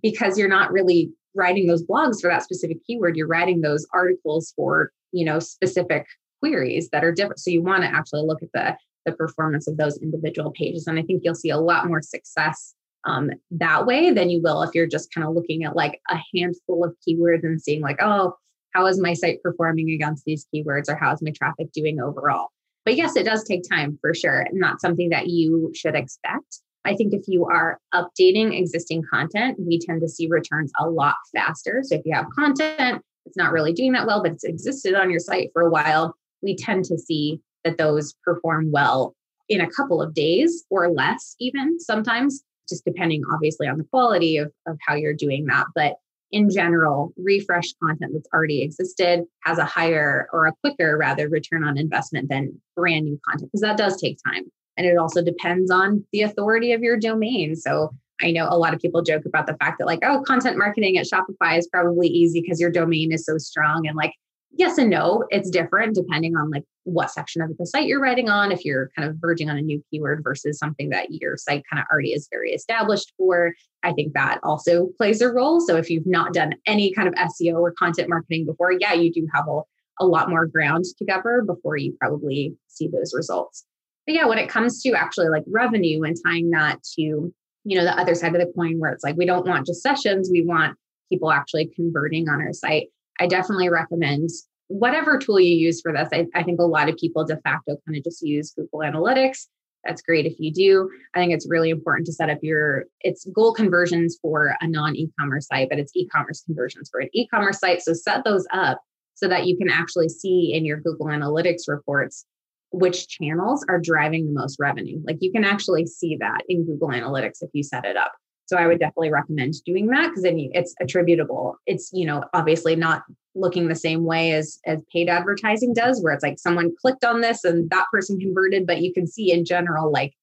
[0.01, 3.17] because you're not really writing those blogs for that specific keyword.
[3.17, 6.05] You're writing those articles for, you know, specific
[6.39, 7.39] queries that are different.
[7.39, 10.87] So you want to actually look at the the performance of those individual pages.
[10.87, 12.73] And I think you'll see a lot more success
[13.05, 16.17] um, that way than you will if you're just kind of looking at like a
[16.33, 18.35] handful of keywords and seeing like, oh,
[18.73, 22.49] how is my site performing against these keywords or how is my traffic doing overall?
[22.83, 26.59] But yes, it does take time for sure, and not something that you should expect.
[26.83, 31.15] I think if you are updating existing content, we tend to see returns a lot
[31.35, 31.81] faster.
[31.83, 35.09] So if you have content, it's not really doing that well, but it's existed on
[35.09, 39.15] your site for a while, we tend to see that those perform well
[39.49, 44.37] in a couple of days or less, even sometimes just depending obviously on the quality
[44.37, 45.67] of, of how you're doing that.
[45.75, 45.95] But
[46.31, 51.63] in general, refresh content that's already existed has a higher or a quicker rather return
[51.63, 54.43] on investment than brand new content because that does take time.
[54.77, 57.55] And it also depends on the authority of your domain.
[57.55, 57.91] So
[58.21, 60.97] I know a lot of people joke about the fact that, like, oh, content marketing
[60.97, 63.87] at Shopify is probably easy because your domain is so strong.
[63.87, 64.13] And like,
[64.57, 68.29] yes and no it's different depending on like what section of the site you're writing
[68.29, 71.63] on if you're kind of verging on a new keyword versus something that your site
[71.69, 73.53] kind of already is very established for.
[73.81, 75.59] I think that also plays a role.
[75.59, 79.11] So if you've not done any kind of seo or content marketing before yeah you
[79.11, 79.61] do have a,
[79.99, 83.65] a lot more ground to cover before you probably see those results.
[84.05, 87.83] But yeah when it comes to actually like revenue and tying that to you know
[87.83, 90.43] the other side of the coin where it's like we don't want just sessions we
[90.43, 90.77] want
[91.11, 92.89] people actually converting on our site
[93.19, 94.29] I definitely recommend
[94.67, 96.09] whatever tool you use for this.
[96.11, 99.47] I, I think a lot of people de facto kind of just use Google Analytics.
[99.83, 100.89] That's great if you do.
[101.13, 105.47] I think it's really important to set up your it's goal conversions for a non-e-commerce
[105.47, 107.81] site, but it's e-commerce conversions for an e-commerce site.
[107.83, 108.81] So set those up
[109.13, 112.25] so that you can actually see in your Google Analytics reports
[112.71, 115.01] which channels are driving the most revenue.
[115.05, 118.11] Like you can actually see that in Google Analytics if you set it up.
[118.47, 121.57] So I would definitely recommend doing that because then it's attributable.
[121.65, 126.13] It's, you know, obviously not looking the same way as as paid advertising does, where
[126.13, 129.45] it's like someone clicked on this and that person converted, but you can see in
[129.45, 130.13] general, like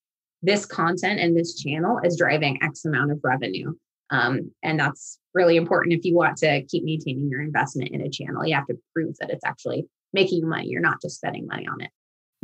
[0.43, 3.73] this content and this channel is driving X amount of revenue.
[4.11, 8.11] Um, and that's really important if you want to keep maintaining your investment in a
[8.11, 8.45] channel.
[8.47, 10.69] You have to prove that it's actually making you money.
[10.69, 11.91] You're not just spending money on it.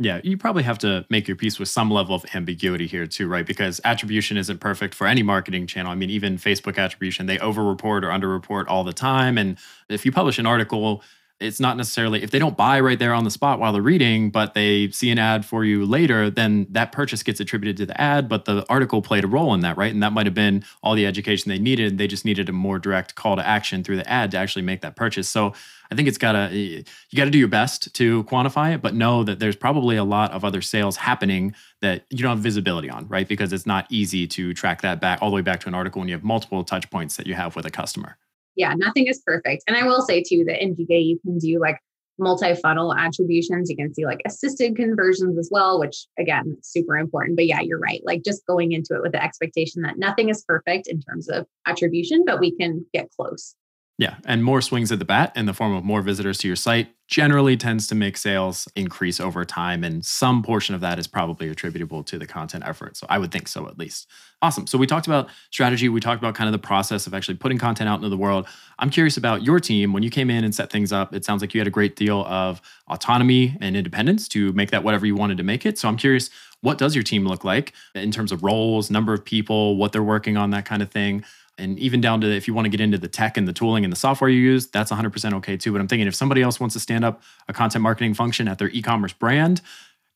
[0.01, 3.27] Yeah, you probably have to make your peace with some level of ambiguity here too,
[3.27, 3.45] right?
[3.45, 5.91] Because attribution isn't perfect for any marketing channel.
[5.91, 9.37] I mean, even Facebook attribution, they overreport or underreport all the time.
[9.37, 9.57] And
[9.89, 11.03] if you publish an article
[11.39, 14.29] it's not necessarily if they don't buy right there on the spot while they're reading,
[14.29, 17.99] but they see an ad for you later, then that purchase gets attributed to the
[17.99, 19.93] ad, but the article played a role in that, right?
[19.93, 21.97] And that might have been all the education they needed.
[21.97, 24.81] They just needed a more direct call to action through the ad to actually make
[24.81, 25.29] that purchase.
[25.29, 25.53] So
[25.91, 26.83] I think it's gotta you
[27.15, 30.45] gotta do your best to quantify it, but know that there's probably a lot of
[30.45, 33.27] other sales happening that you don't have visibility on, right?
[33.27, 35.99] Because it's not easy to track that back all the way back to an article
[35.99, 38.17] when you have multiple touch points that you have with a customer
[38.59, 39.63] yeah, nothing is perfect.
[39.67, 41.79] And I will say too that in GA you can do like
[42.17, 43.69] multi-funnel attributions.
[43.69, 47.37] You can see like assisted conversions as well, which again, super important.
[47.37, 48.01] But yeah, you're right.
[48.03, 51.47] Like just going into it with the expectation that nothing is perfect in terms of
[51.65, 53.55] attribution, but we can get close.
[53.99, 56.55] Yeah, and more swings at the bat in the form of more visitors to your
[56.55, 59.83] site generally tends to make sales increase over time.
[59.83, 62.95] And some portion of that is probably attributable to the content effort.
[62.95, 64.07] So I would think so, at least.
[64.41, 64.67] Awesome.
[64.67, 65.89] So we talked about strategy.
[65.89, 68.47] We talked about kind of the process of actually putting content out into the world.
[68.77, 69.91] I'm curious about your team.
[69.91, 71.97] When you came in and set things up, it sounds like you had a great
[71.97, 75.77] deal of autonomy and independence to make that whatever you wanted to make it.
[75.77, 76.29] So I'm curious,
[76.61, 80.03] what does your team look like in terms of roles, number of people, what they're
[80.03, 81.25] working on, that kind of thing?
[81.59, 83.83] And even down to if you want to get into the tech and the tooling
[83.83, 85.71] and the software you use, that's 100% okay too.
[85.71, 88.57] But I'm thinking if somebody else wants to stand up a content marketing function at
[88.57, 89.61] their e-commerce brand,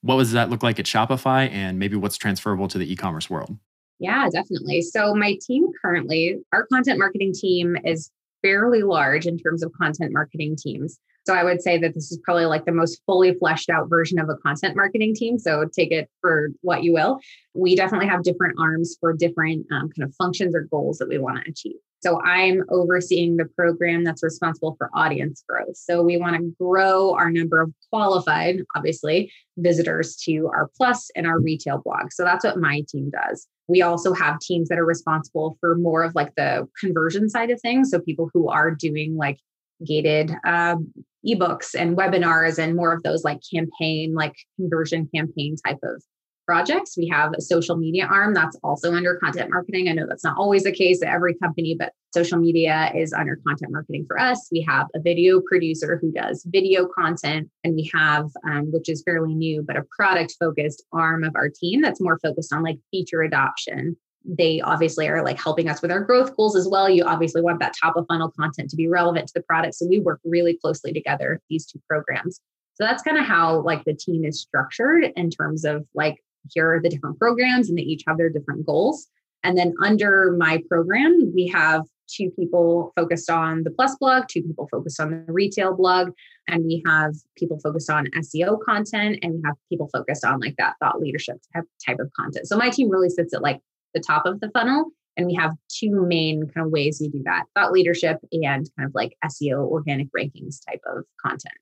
[0.01, 3.57] what does that look like at Shopify and maybe what's transferable to the e-commerce world?
[3.99, 4.81] Yeah, definitely.
[4.81, 10.11] So my team currently, our content marketing team is fairly large in terms of content
[10.11, 10.99] marketing teams.
[11.25, 14.19] So I would say that this is probably like the most fully fleshed out version
[14.19, 15.39] of a content marketing team.
[15.39, 17.19] So take it for what you will.
[17.53, 21.17] We definitely have different arms for different um, kind of functions or goals that we
[21.17, 21.77] want to achieve.
[22.03, 25.77] So I'm overseeing the program that's responsible for audience growth.
[25.77, 31.25] So we want to grow our number of qualified, obviously, visitors to our plus and
[31.25, 32.11] our retail blog.
[32.11, 33.47] So that's what my team does.
[33.69, 37.61] We also have teams that are responsible for more of like the conversion side of
[37.61, 37.91] things.
[37.91, 39.39] So people who are doing like
[39.85, 40.91] gated um,
[41.27, 46.03] ebooks and webinars and more of those like campaign, like conversion campaign type of
[46.45, 46.97] projects.
[46.97, 49.87] We have a social media arm that's also under content marketing.
[49.87, 53.39] I know that's not always the case at every company, but social media is under
[53.47, 54.47] content marketing for us.
[54.51, 59.03] We have a video producer who does video content, and we have, um, which is
[59.03, 62.77] fairly new, but a product focused arm of our team that's more focused on like
[62.91, 63.95] feature adoption
[64.25, 66.89] they obviously are like helping us with our growth goals as well.
[66.89, 69.75] You obviously want that top of funnel content to be relevant to the product.
[69.75, 72.39] So we work really closely together, these two programs.
[72.75, 76.17] So that's kind of how like the team is structured in terms of like
[76.51, 79.07] here are the different programs and they each have their different goals.
[79.43, 84.41] And then under my program, we have two people focused on the plus blog, two
[84.41, 86.11] people focused on the retail blog,
[86.47, 90.55] and we have people focused on SEO content, and we have people focused on like
[90.57, 92.47] that thought leadership type of content.
[92.47, 93.59] So my team really sits at like
[93.93, 94.91] the top of the funnel.
[95.15, 98.87] And we have two main kind of ways we do that thought leadership and kind
[98.87, 101.53] of like SEO organic rankings type of content.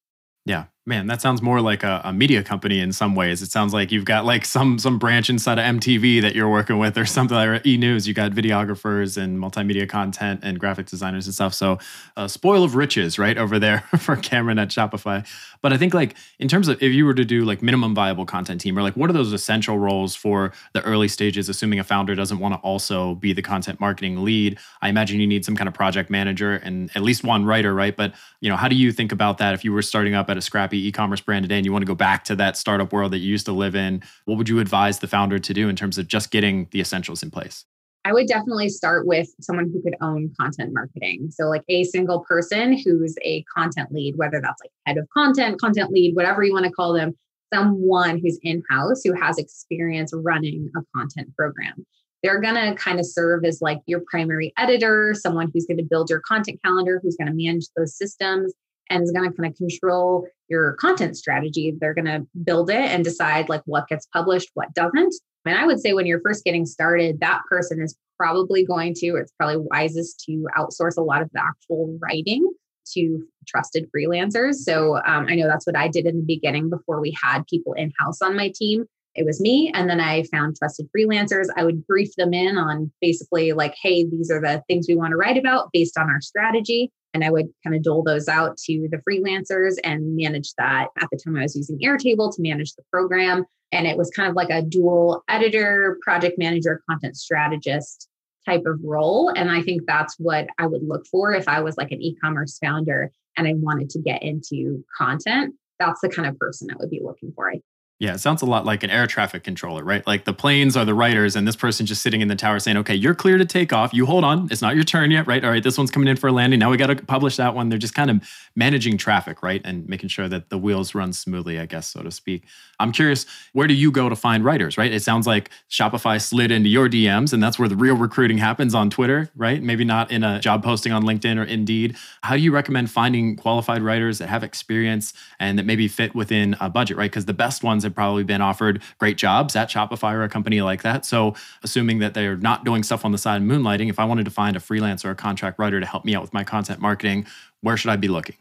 [0.45, 3.41] Yeah, man, that sounds more like a, a, media company in some ways.
[3.41, 6.79] It sounds like you've got like some some branch inside of MTV that you're working
[6.79, 8.09] with, or something like E News.
[8.09, 11.53] You got videographers and multimedia content and graphic designers and stuff.
[11.53, 11.79] So,
[12.17, 15.25] a spoil of riches, right over there for Kameron at Shopify.
[15.61, 18.25] But I think like in terms of if you were to do like minimum viable
[18.25, 21.47] content team, or like what are those essential roles for the early stages?
[21.47, 25.27] Assuming a founder doesn't want to also be the content marketing lead, I imagine you
[25.27, 27.95] need some kind of project manager and at least one writer, right?
[27.95, 30.35] But you know, how do you think about that if you were starting up at
[30.35, 33.11] a scrappy e-commerce brand today and you want to go back to that startup world
[33.13, 35.75] that you used to live in, what would you advise the founder to do in
[35.75, 37.65] terms of just getting the essentials in place?
[38.03, 41.29] I would definitely start with someone who could own content marketing.
[41.31, 45.59] So, like a single person who's a content lead, whether that's like head of content,
[45.59, 47.15] content lead, whatever you want to call them,
[47.53, 51.85] someone who's in house who has experience running a content program.
[52.23, 55.83] They're going to kind of serve as like your primary editor, someone who's going to
[55.83, 58.53] build your content calendar, who's going to manage those systems
[58.91, 61.73] and is going to kind of control your content strategy.
[61.79, 65.15] They're going to build it and decide like what gets published, what doesn't.
[65.45, 69.15] And I would say when you're first getting started, that person is probably going to,
[69.15, 72.47] it's probably wisest to outsource a lot of the actual writing
[72.93, 74.55] to trusted freelancers.
[74.55, 77.73] So um, I know that's what I did in the beginning before we had people
[77.73, 78.85] in house on my team.
[79.15, 79.71] It was me.
[79.73, 81.47] And then I found trusted freelancers.
[81.57, 85.11] I would brief them in on basically like, hey, these are the things we want
[85.11, 86.91] to write about based on our strategy.
[87.13, 90.87] And I would kind of dole those out to the freelancers and manage that.
[91.01, 93.45] At the time, I was using Airtable to manage the program.
[93.71, 98.07] And it was kind of like a dual editor, project manager, content strategist
[98.45, 99.29] type of role.
[99.29, 102.15] And I think that's what I would look for if I was like an e
[102.21, 105.55] commerce founder and I wanted to get into content.
[105.79, 107.49] that's the kind of person I would be looking for.
[107.49, 107.61] I
[108.01, 110.05] yeah, it sounds a lot like an air traffic controller, right?
[110.07, 112.77] Like the planes are the writers, and this person just sitting in the tower saying,
[112.77, 113.93] okay, you're clear to take off.
[113.93, 114.47] You hold on.
[114.49, 115.45] It's not your turn yet, right?
[115.45, 116.59] All right, this one's coming in for a landing.
[116.59, 117.69] Now we got to publish that one.
[117.69, 119.61] They're just kind of managing traffic, right?
[119.63, 122.45] And making sure that the wheels run smoothly, I guess, so to speak.
[122.79, 124.91] I'm curious, where do you go to find writers, right?
[124.91, 128.73] It sounds like Shopify slid into your DMs, and that's where the real recruiting happens
[128.73, 129.61] on Twitter, right?
[129.61, 131.95] Maybe not in a job posting on LinkedIn or Indeed.
[132.23, 136.55] How do you recommend finding qualified writers that have experience and that maybe fit within
[136.59, 137.11] a budget, right?
[137.11, 140.61] Because the best ones have probably been offered great jobs at Shopify or a company
[140.61, 141.05] like that.
[141.05, 144.31] So, assuming that they're not doing stuff on the side moonlighting, if I wanted to
[144.31, 147.25] find a freelancer or a contract writer to help me out with my content marketing,
[147.61, 148.35] where should I be looking?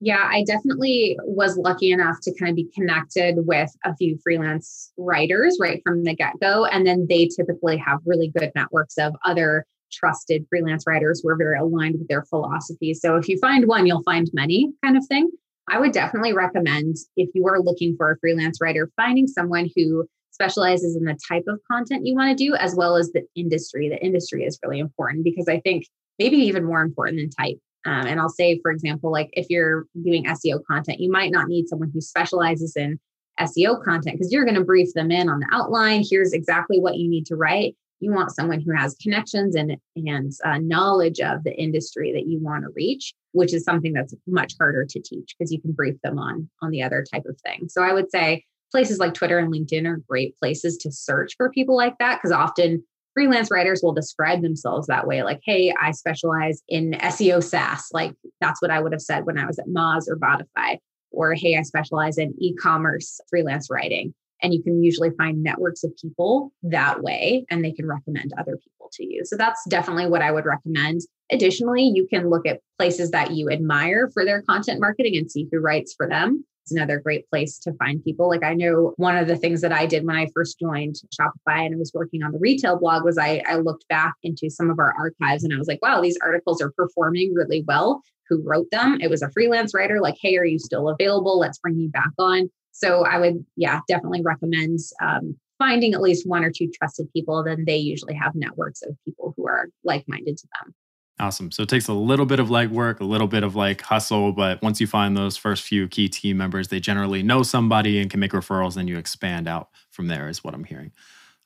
[0.00, 4.92] Yeah, I definitely was lucky enough to kind of be connected with a few freelance
[4.98, 6.66] writers right from the get go.
[6.66, 11.36] And then they typically have really good networks of other trusted freelance writers who are
[11.36, 12.92] very aligned with their philosophy.
[12.92, 15.30] So if you find one, you'll find many kind of thing.
[15.68, 20.06] I would definitely recommend if you are looking for a freelance writer, finding someone who
[20.30, 23.88] specializes in the type of content you want to do, as well as the industry.
[23.88, 25.86] The industry is really important because I think
[26.18, 27.58] maybe even more important than type.
[27.86, 31.48] Um, and I'll say, for example, like if you're doing SEO content, you might not
[31.48, 32.98] need someone who specializes in
[33.40, 36.04] SEO content because you're going to brief them in on the outline.
[36.08, 37.76] Here's exactly what you need to write.
[38.04, 42.38] You want someone who has connections and and uh, knowledge of the industry that you
[42.38, 45.96] want to reach, which is something that's much harder to teach because you can brief
[46.02, 47.68] them on on the other type of thing.
[47.68, 51.50] So I would say places like Twitter and LinkedIn are great places to search for
[51.50, 52.84] people like that because often
[53.14, 58.12] freelance writers will describe themselves that way like hey i specialize in seo saas like
[58.40, 60.76] that's what i would have said when i was at moz or botify
[61.12, 64.12] or hey i specialize in e-commerce freelance writing
[64.44, 68.58] and you can usually find networks of people that way and they can recommend other
[68.58, 69.22] people to you.
[69.24, 71.00] So that's definitely what I would recommend.
[71.32, 75.48] Additionally, you can look at places that you admire for their content marketing and see
[75.50, 76.44] who writes for them.
[76.62, 78.28] It's another great place to find people.
[78.28, 81.64] Like I know one of the things that I did when I first joined Shopify
[81.64, 84.68] and I was working on the retail blog was I, I looked back into some
[84.68, 88.02] of our archives and I was like, wow, these articles are performing really well.
[88.28, 88.98] Who wrote them?
[89.00, 91.38] It was a freelance writer, like, hey, are you still available?
[91.38, 92.50] Let's bring you back on.
[92.74, 97.42] So I would, yeah, definitely recommend um, finding at least one or two trusted people.
[97.44, 100.74] Then they usually have networks of people who are like minded to them.
[101.20, 101.52] Awesome.
[101.52, 104.60] So it takes a little bit of legwork, a little bit of like hustle, but
[104.60, 108.18] once you find those first few key team members, they generally know somebody and can
[108.18, 110.90] make referrals, and you expand out from there, is what I'm hearing.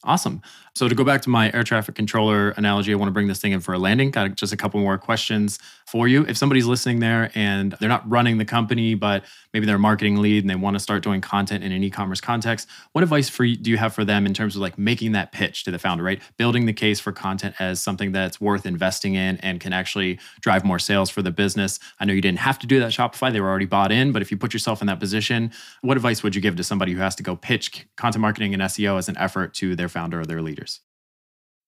[0.04, 0.42] Awesome.
[0.76, 3.40] So to go back to my air traffic controller analogy, I want to bring this
[3.40, 4.12] thing in for a landing.
[4.12, 6.24] Got just a couple more questions for you.
[6.26, 10.18] If somebody's listening there and they're not running the company, but maybe they're a marketing
[10.18, 13.44] lead and they want to start doing content in an e-commerce context, what advice for
[13.44, 15.80] you, do you have for them in terms of like making that pitch to the
[15.80, 16.22] founder, right?
[16.36, 20.64] Building the case for content as something that's worth investing in and can actually drive
[20.64, 21.80] more sales for the business.
[21.98, 24.12] I know you didn't have to do that Shopify; they were already bought in.
[24.12, 26.92] But if you put yourself in that position, what advice would you give to somebody
[26.92, 30.02] who has to go pitch content marketing and SEO as an effort to their their
[30.02, 30.80] founder or their leaders?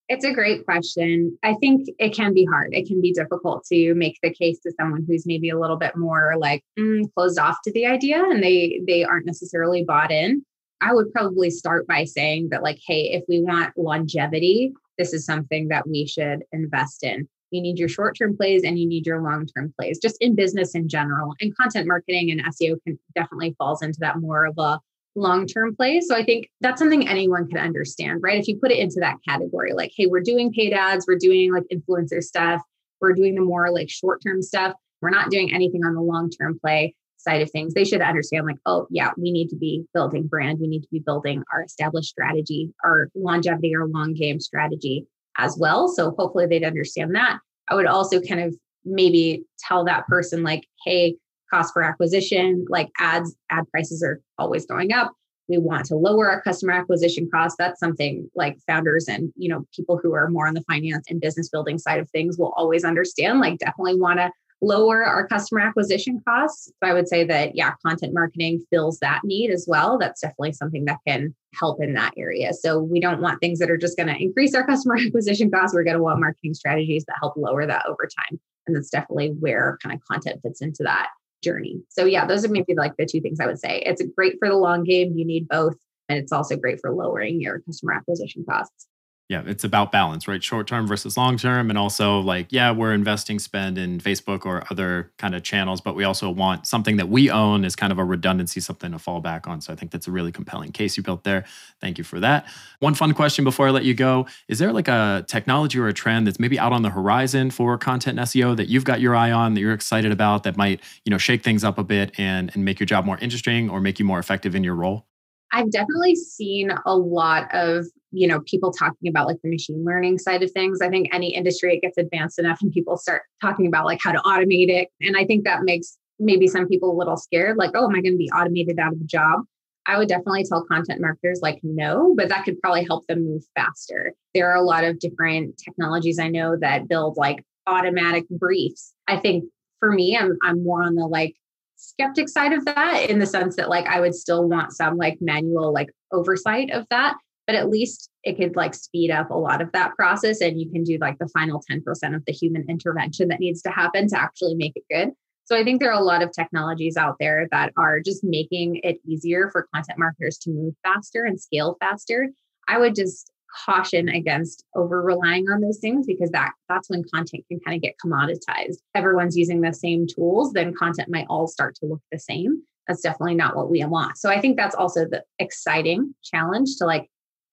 [0.09, 1.39] It's a great question.
[1.45, 2.75] I think it can be hard.
[2.75, 5.97] It can be difficult to make the case to someone who's maybe a little bit
[5.97, 10.45] more like mm, closed off to the idea and they they aren't necessarily bought in.
[10.81, 15.25] I would probably start by saying that like hey, if we want longevity, this is
[15.25, 17.29] something that we should invest in.
[17.53, 20.89] You need your short-term plays and you need your long-term plays just in business in
[20.89, 21.35] general.
[21.41, 24.81] And content marketing and SEO can definitely falls into that more of a
[25.17, 26.01] long term play.
[26.01, 28.39] So I think that's something anyone can understand, right?
[28.39, 31.53] If you put it into that category, like, hey, we're doing paid ads, we're doing
[31.53, 32.61] like influencer stuff,
[33.01, 36.31] we're doing the more like short term stuff, we're not doing anything on the long
[36.31, 37.75] term play side of things.
[37.75, 40.89] They should understand, like, oh, yeah, we need to be building brand, we need to
[40.91, 45.07] be building our established strategy, our longevity, our long game strategy
[45.37, 45.89] as well.
[45.89, 47.39] So hopefully they'd understand that.
[47.69, 48.55] I would also kind of
[48.85, 51.17] maybe tell that person, like, hey,
[51.51, 55.13] cost per acquisition, like ads, ad prices are always going up.
[55.49, 57.57] We want to lower our customer acquisition costs.
[57.59, 61.21] That's something like founders and you know people who are more on the finance and
[61.21, 63.41] business building side of things will always understand.
[63.41, 64.31] Like definitely want to
[64.63, 66.67] lower our customer acquisition costs.
[66.67, 69.99] So I would say that yeah, content marketing fills that need as well.
[69.99, 72.53] That's definitely something that can help in that area.
[72.53, 75.75] So we don't want things that are just going to increase our customer acquisition costs.
[75.75, 78.39] We're going to want marketing strategies that help lower that over time.
[78.67, 81.09] And that's definitely where kind of content fits into that
[81.43, 81.83] journey.
[81.89, 83.83] So yeah, those are maybe like the two things I would say.
[83.87, 85.17] It's great for the long game.
[85.17, 85.77] You need both.
[86.09, 88.89] And it's also great for lowering your customer acquisition costs.
[89.31, 90.43] Yeah, it's about balance, right?
[90.43, 91.71] Short term versus long term.
[91.71, 95.95] And also, like, yeah, we're investing spend in Facebook or other kind of channels, but
[95.95, 99.21] we also want something that we own as kind of a redundancy, something to fall
[99.21, 99.61] back on.
[99.61, 101.45] So I think that's a really compelling case you built there.
[101.81, 102.45] Thank you for that.
[102.81, 105.93] One fun question before I let you go Is there like a technology or a
[105.93, 109.31] trend that's maybe out on the horizon for content SEO that you've got your eye
[109.31, 112.51] on that you're excited about that might, you know, shake things up a bit and,
[112.55, 115.07] and make your job more interesting or make you more effective in your role?
[115.53, 120.19] I've definitely seen a lot of, you know, people talking about like the machine learning
[120.19, 120.81] side of things.
[120.81, 124.13] I think any industry it gets advanced enough and people start talking about like how
[124.13, 124.89] to automate it.
[125.01, 128.03] And I think that makes maybe some people a little scared, like, oh, am I
[128.03, 129.41] going to be automated out of the job?
[129.87, 133.43] I would definitely tell content marketers like no, but that could probably help them move
[133.57, 134.13] faster.
[134.35, 138.93] There are a lot of different technologies I know that build like automatic briefs.
[139.09, 139.45] I think
[139.79, 141.35] for me, I'm I'm more on the like
[141.77, 145.19] skeptic side of that in the sense that like I would still want some like
[145.21, 147.17] manual like oversight of that,
[147.51, 150.71] but at least it could like speed up a lot of that process and you
[150.71, 151.81] can do like the final 10%
[152.15, 155.13] of the human intervention that needs to happen to actually make it good.
[155.47, 158.77] So I think there are a lot of technologies out there that are just making
[158.85, 162.29] it easier for content marketers to move faster and scale faster.
[162.69, 163.33] I would just
[163.67, 167.83] caution against over relying on those things because that that's when content can kind of
[167.83, 168.77] get commoditized.
[168.95, 172.63] Everyone's using the same tools, then content might all start to look the same.
[172.87, 174.19] That's definitely not what we want.
[174.19, 177.11] So I think that's also the exciting challenge to like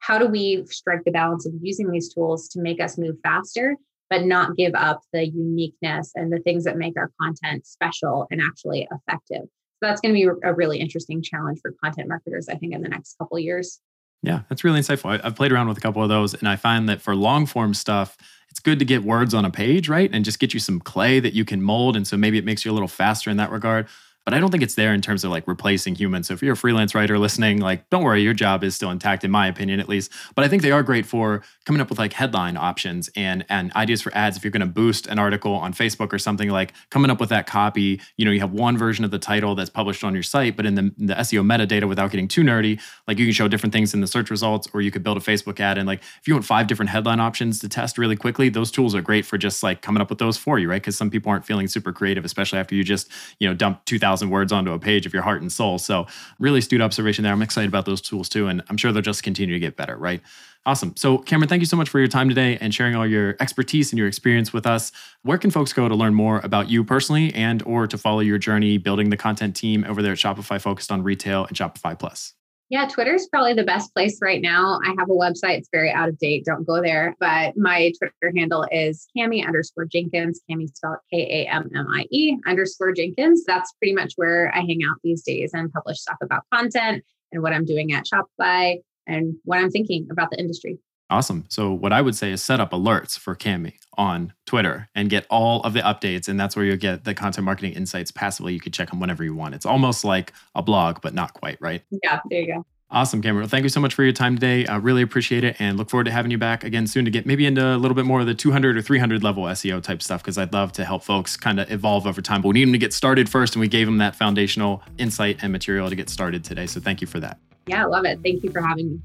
[0.08, 3.76] how do we strike the balance of using these tools to make us move faster
[4.10, 8.42] but not give up the uniqueness and the things that make our content special and
[8.42, 9.42] actually effective.
[9.42, 12.82] So that's going to be a really interesting challenge for content marketers I think in
[12.82, 13.82] the next couple years.
[14.24, 15.20] Yeah, that's really insightful.
[15.22, 17.74] I've played around with a couple of those, and I find that for long form
[17.74, 18.18] stuff,
[18.50, 20.10] it's good to get words on a page, right?
[20.12, 21.96] And just get you some clay that you can mold.
[21.96, 23.88] And so maybe it makes you a little faster in that regard
[24.28, 26.28] but I don't think it's there in terms of like replacing humans.
[26.28, 29.24] So if you're a freelance writer listening, like don't worry, your job is still intact
[29.24, 30.12] in my opinion at least.
[30.36, 33.72] But I think they are great for coming up with like headline options and and
[33.78, 36.74] ideas for ads if you're going to boost an article on Facebook or something like
[36.90, 39.70] coming up with that copy, you know, you have one version of the title that's
[39.70, 43.18] published on your site, but in the, the SEO metadata without getting too nerdy, like
[43.18, 45.62] you can show different things in the search results or you could build a Facebook
[45.62, 48.72] ad and like if you want five different headline options to test really quickly, those
[48.72, 50.84] tools are great for just like coming up with those for you, right?
[50.84, 53.10] Cuz some people aren't feeling super creative especially after you just,
[53.40, 55.78] you know, dump 2000 thousand words onto a page of your heart and soul.
[55.78, 56.08] So
[56.40, 57.32] really astute observation there.
[57.32, 59.96] I'm excited about those tools too, and I'm sure they'll just continue to get better,
[59.96, 60.22] right?
[60.66, 60.96] Awesome.
[60.98, 63.92] So, Kameron, thank you so much for your time today and sharing all your expertise
[63.92, 64.92] and your experience with us.
[65.22, 68.38] Where can folks go to learn more about you personally and or to follow your
[68.38, 72.34] journey building the content team over there at Shopify focused on retail and Shopify Plus?
[72.70, 74.80] Yeah, Twitter is probably the best place right now.
[74.84, 75.60] I have a website.
[75.60, 76.44] It's very out of date.
[76.44, 77.16] Don't go there.
[77.18, 80.42] But my Twitter handle is Kammie underscore Jenkins.
[80.50, 83.46] Kammie spelled K A M M I E underscore Jenkins.
[83.46, 87.42] That's pretty much where I hang out these days and publish stuff about content and
[87.42, 90.78] what I'm doing at Shopify and what I'm thinking about the industry.
[91.10, 91.46] Awesome.
[91.48, 95.26] So what I would say is set up alerts for Kammie on Twitter and get
[95.30, 96.28] all of the updates.
[96.28, 98.54] And that's where you'll get the content marketing insights passively.
[98.54, 99.56] You can check them whenever you want.
[99.56, 101.82] It's almost like a blog, but not quite, right?
[102.04, 102.66] Yeah, there you go.
[102.90, 103.40] Awesome, Kameron.
[103.40, 104.66] Well, thank you so much for your time today.
[104.66, 107.26] I really appreciate it and look forward to having you back again soon to get
[107.26, 110.24] maybe into a little bit more of the 200 or 300 level SEO type stuff
[110.24, 112.42] because I'd love to help folks kind of evolve over time.
[112.42, 115.40] But we need them to get started first, and we gave them that foundational insight
[115.42, 116.66] and material to get started today.
[116.66, 117.40] So thank you for that.
[117.66, 118.20] Yeah, I love it.
[118.24, 119.02] Thank you for having me.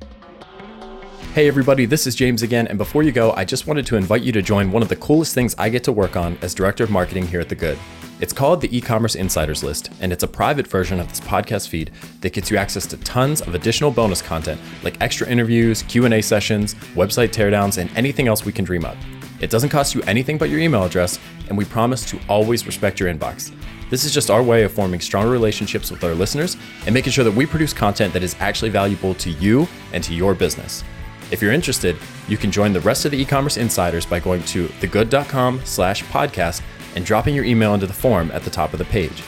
[1.35, 4.21] Hey everybody, this is James again, and before you go, I just wanted to invite
[4.21, 6.85] you to join one of the coolest things I get to work on as Director
[6.85, 7.79] of Marketing here at The Good.
[8.21, 11.91] It's called the e-commerce insiders list, and it's a private version of this podcast feed
[12.21, 16.75] that gets you access to tons of additional bonus content like extra interviews, Q&A sessions,
[16.95, 18.99] website teardowns, and anything else we can dream up.
[19.41, 21.19] It doesn't cost you anything but your email address,
[21.49, 23.55] and we promise to always respect your inbox.
[23.89, 27.25] This is just our way of forming stronger relationships with our listeners and making sure
[27.25, 30.85] that we produce content that is actually valuable to you and to your business.
[31.33, 31.97] If you're interested,
[32.29, 36.61] you can join the rest of the e-commerce insiders by going to thegood.com slash podcast
[36.95, 39.23] and dropping your email into the form at the top of the page.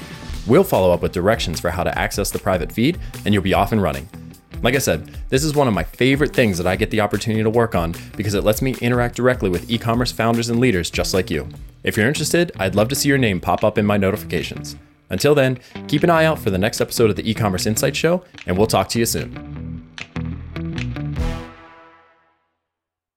[0.46, 3.54] We'll follow up with directions for how to access the private feed, and you'll be
[3.54, 4.06] off and running.
[4.62, 7.42] Like I said, this is one of my favorite things that I get the opportunity
[7.42, 10.90] to work on because it lets me interact directly with e commerce founders and leaders
[10.90, 11.48] just like you.
[11.84, 14.76] If you're interested, I'd love to see your name pop up in my notifications.
[15.08, 17.96] Until then, keep an eye out for the next episode of the e commerce insight
[17.96, 19.83] show, and we'll talk to you soon.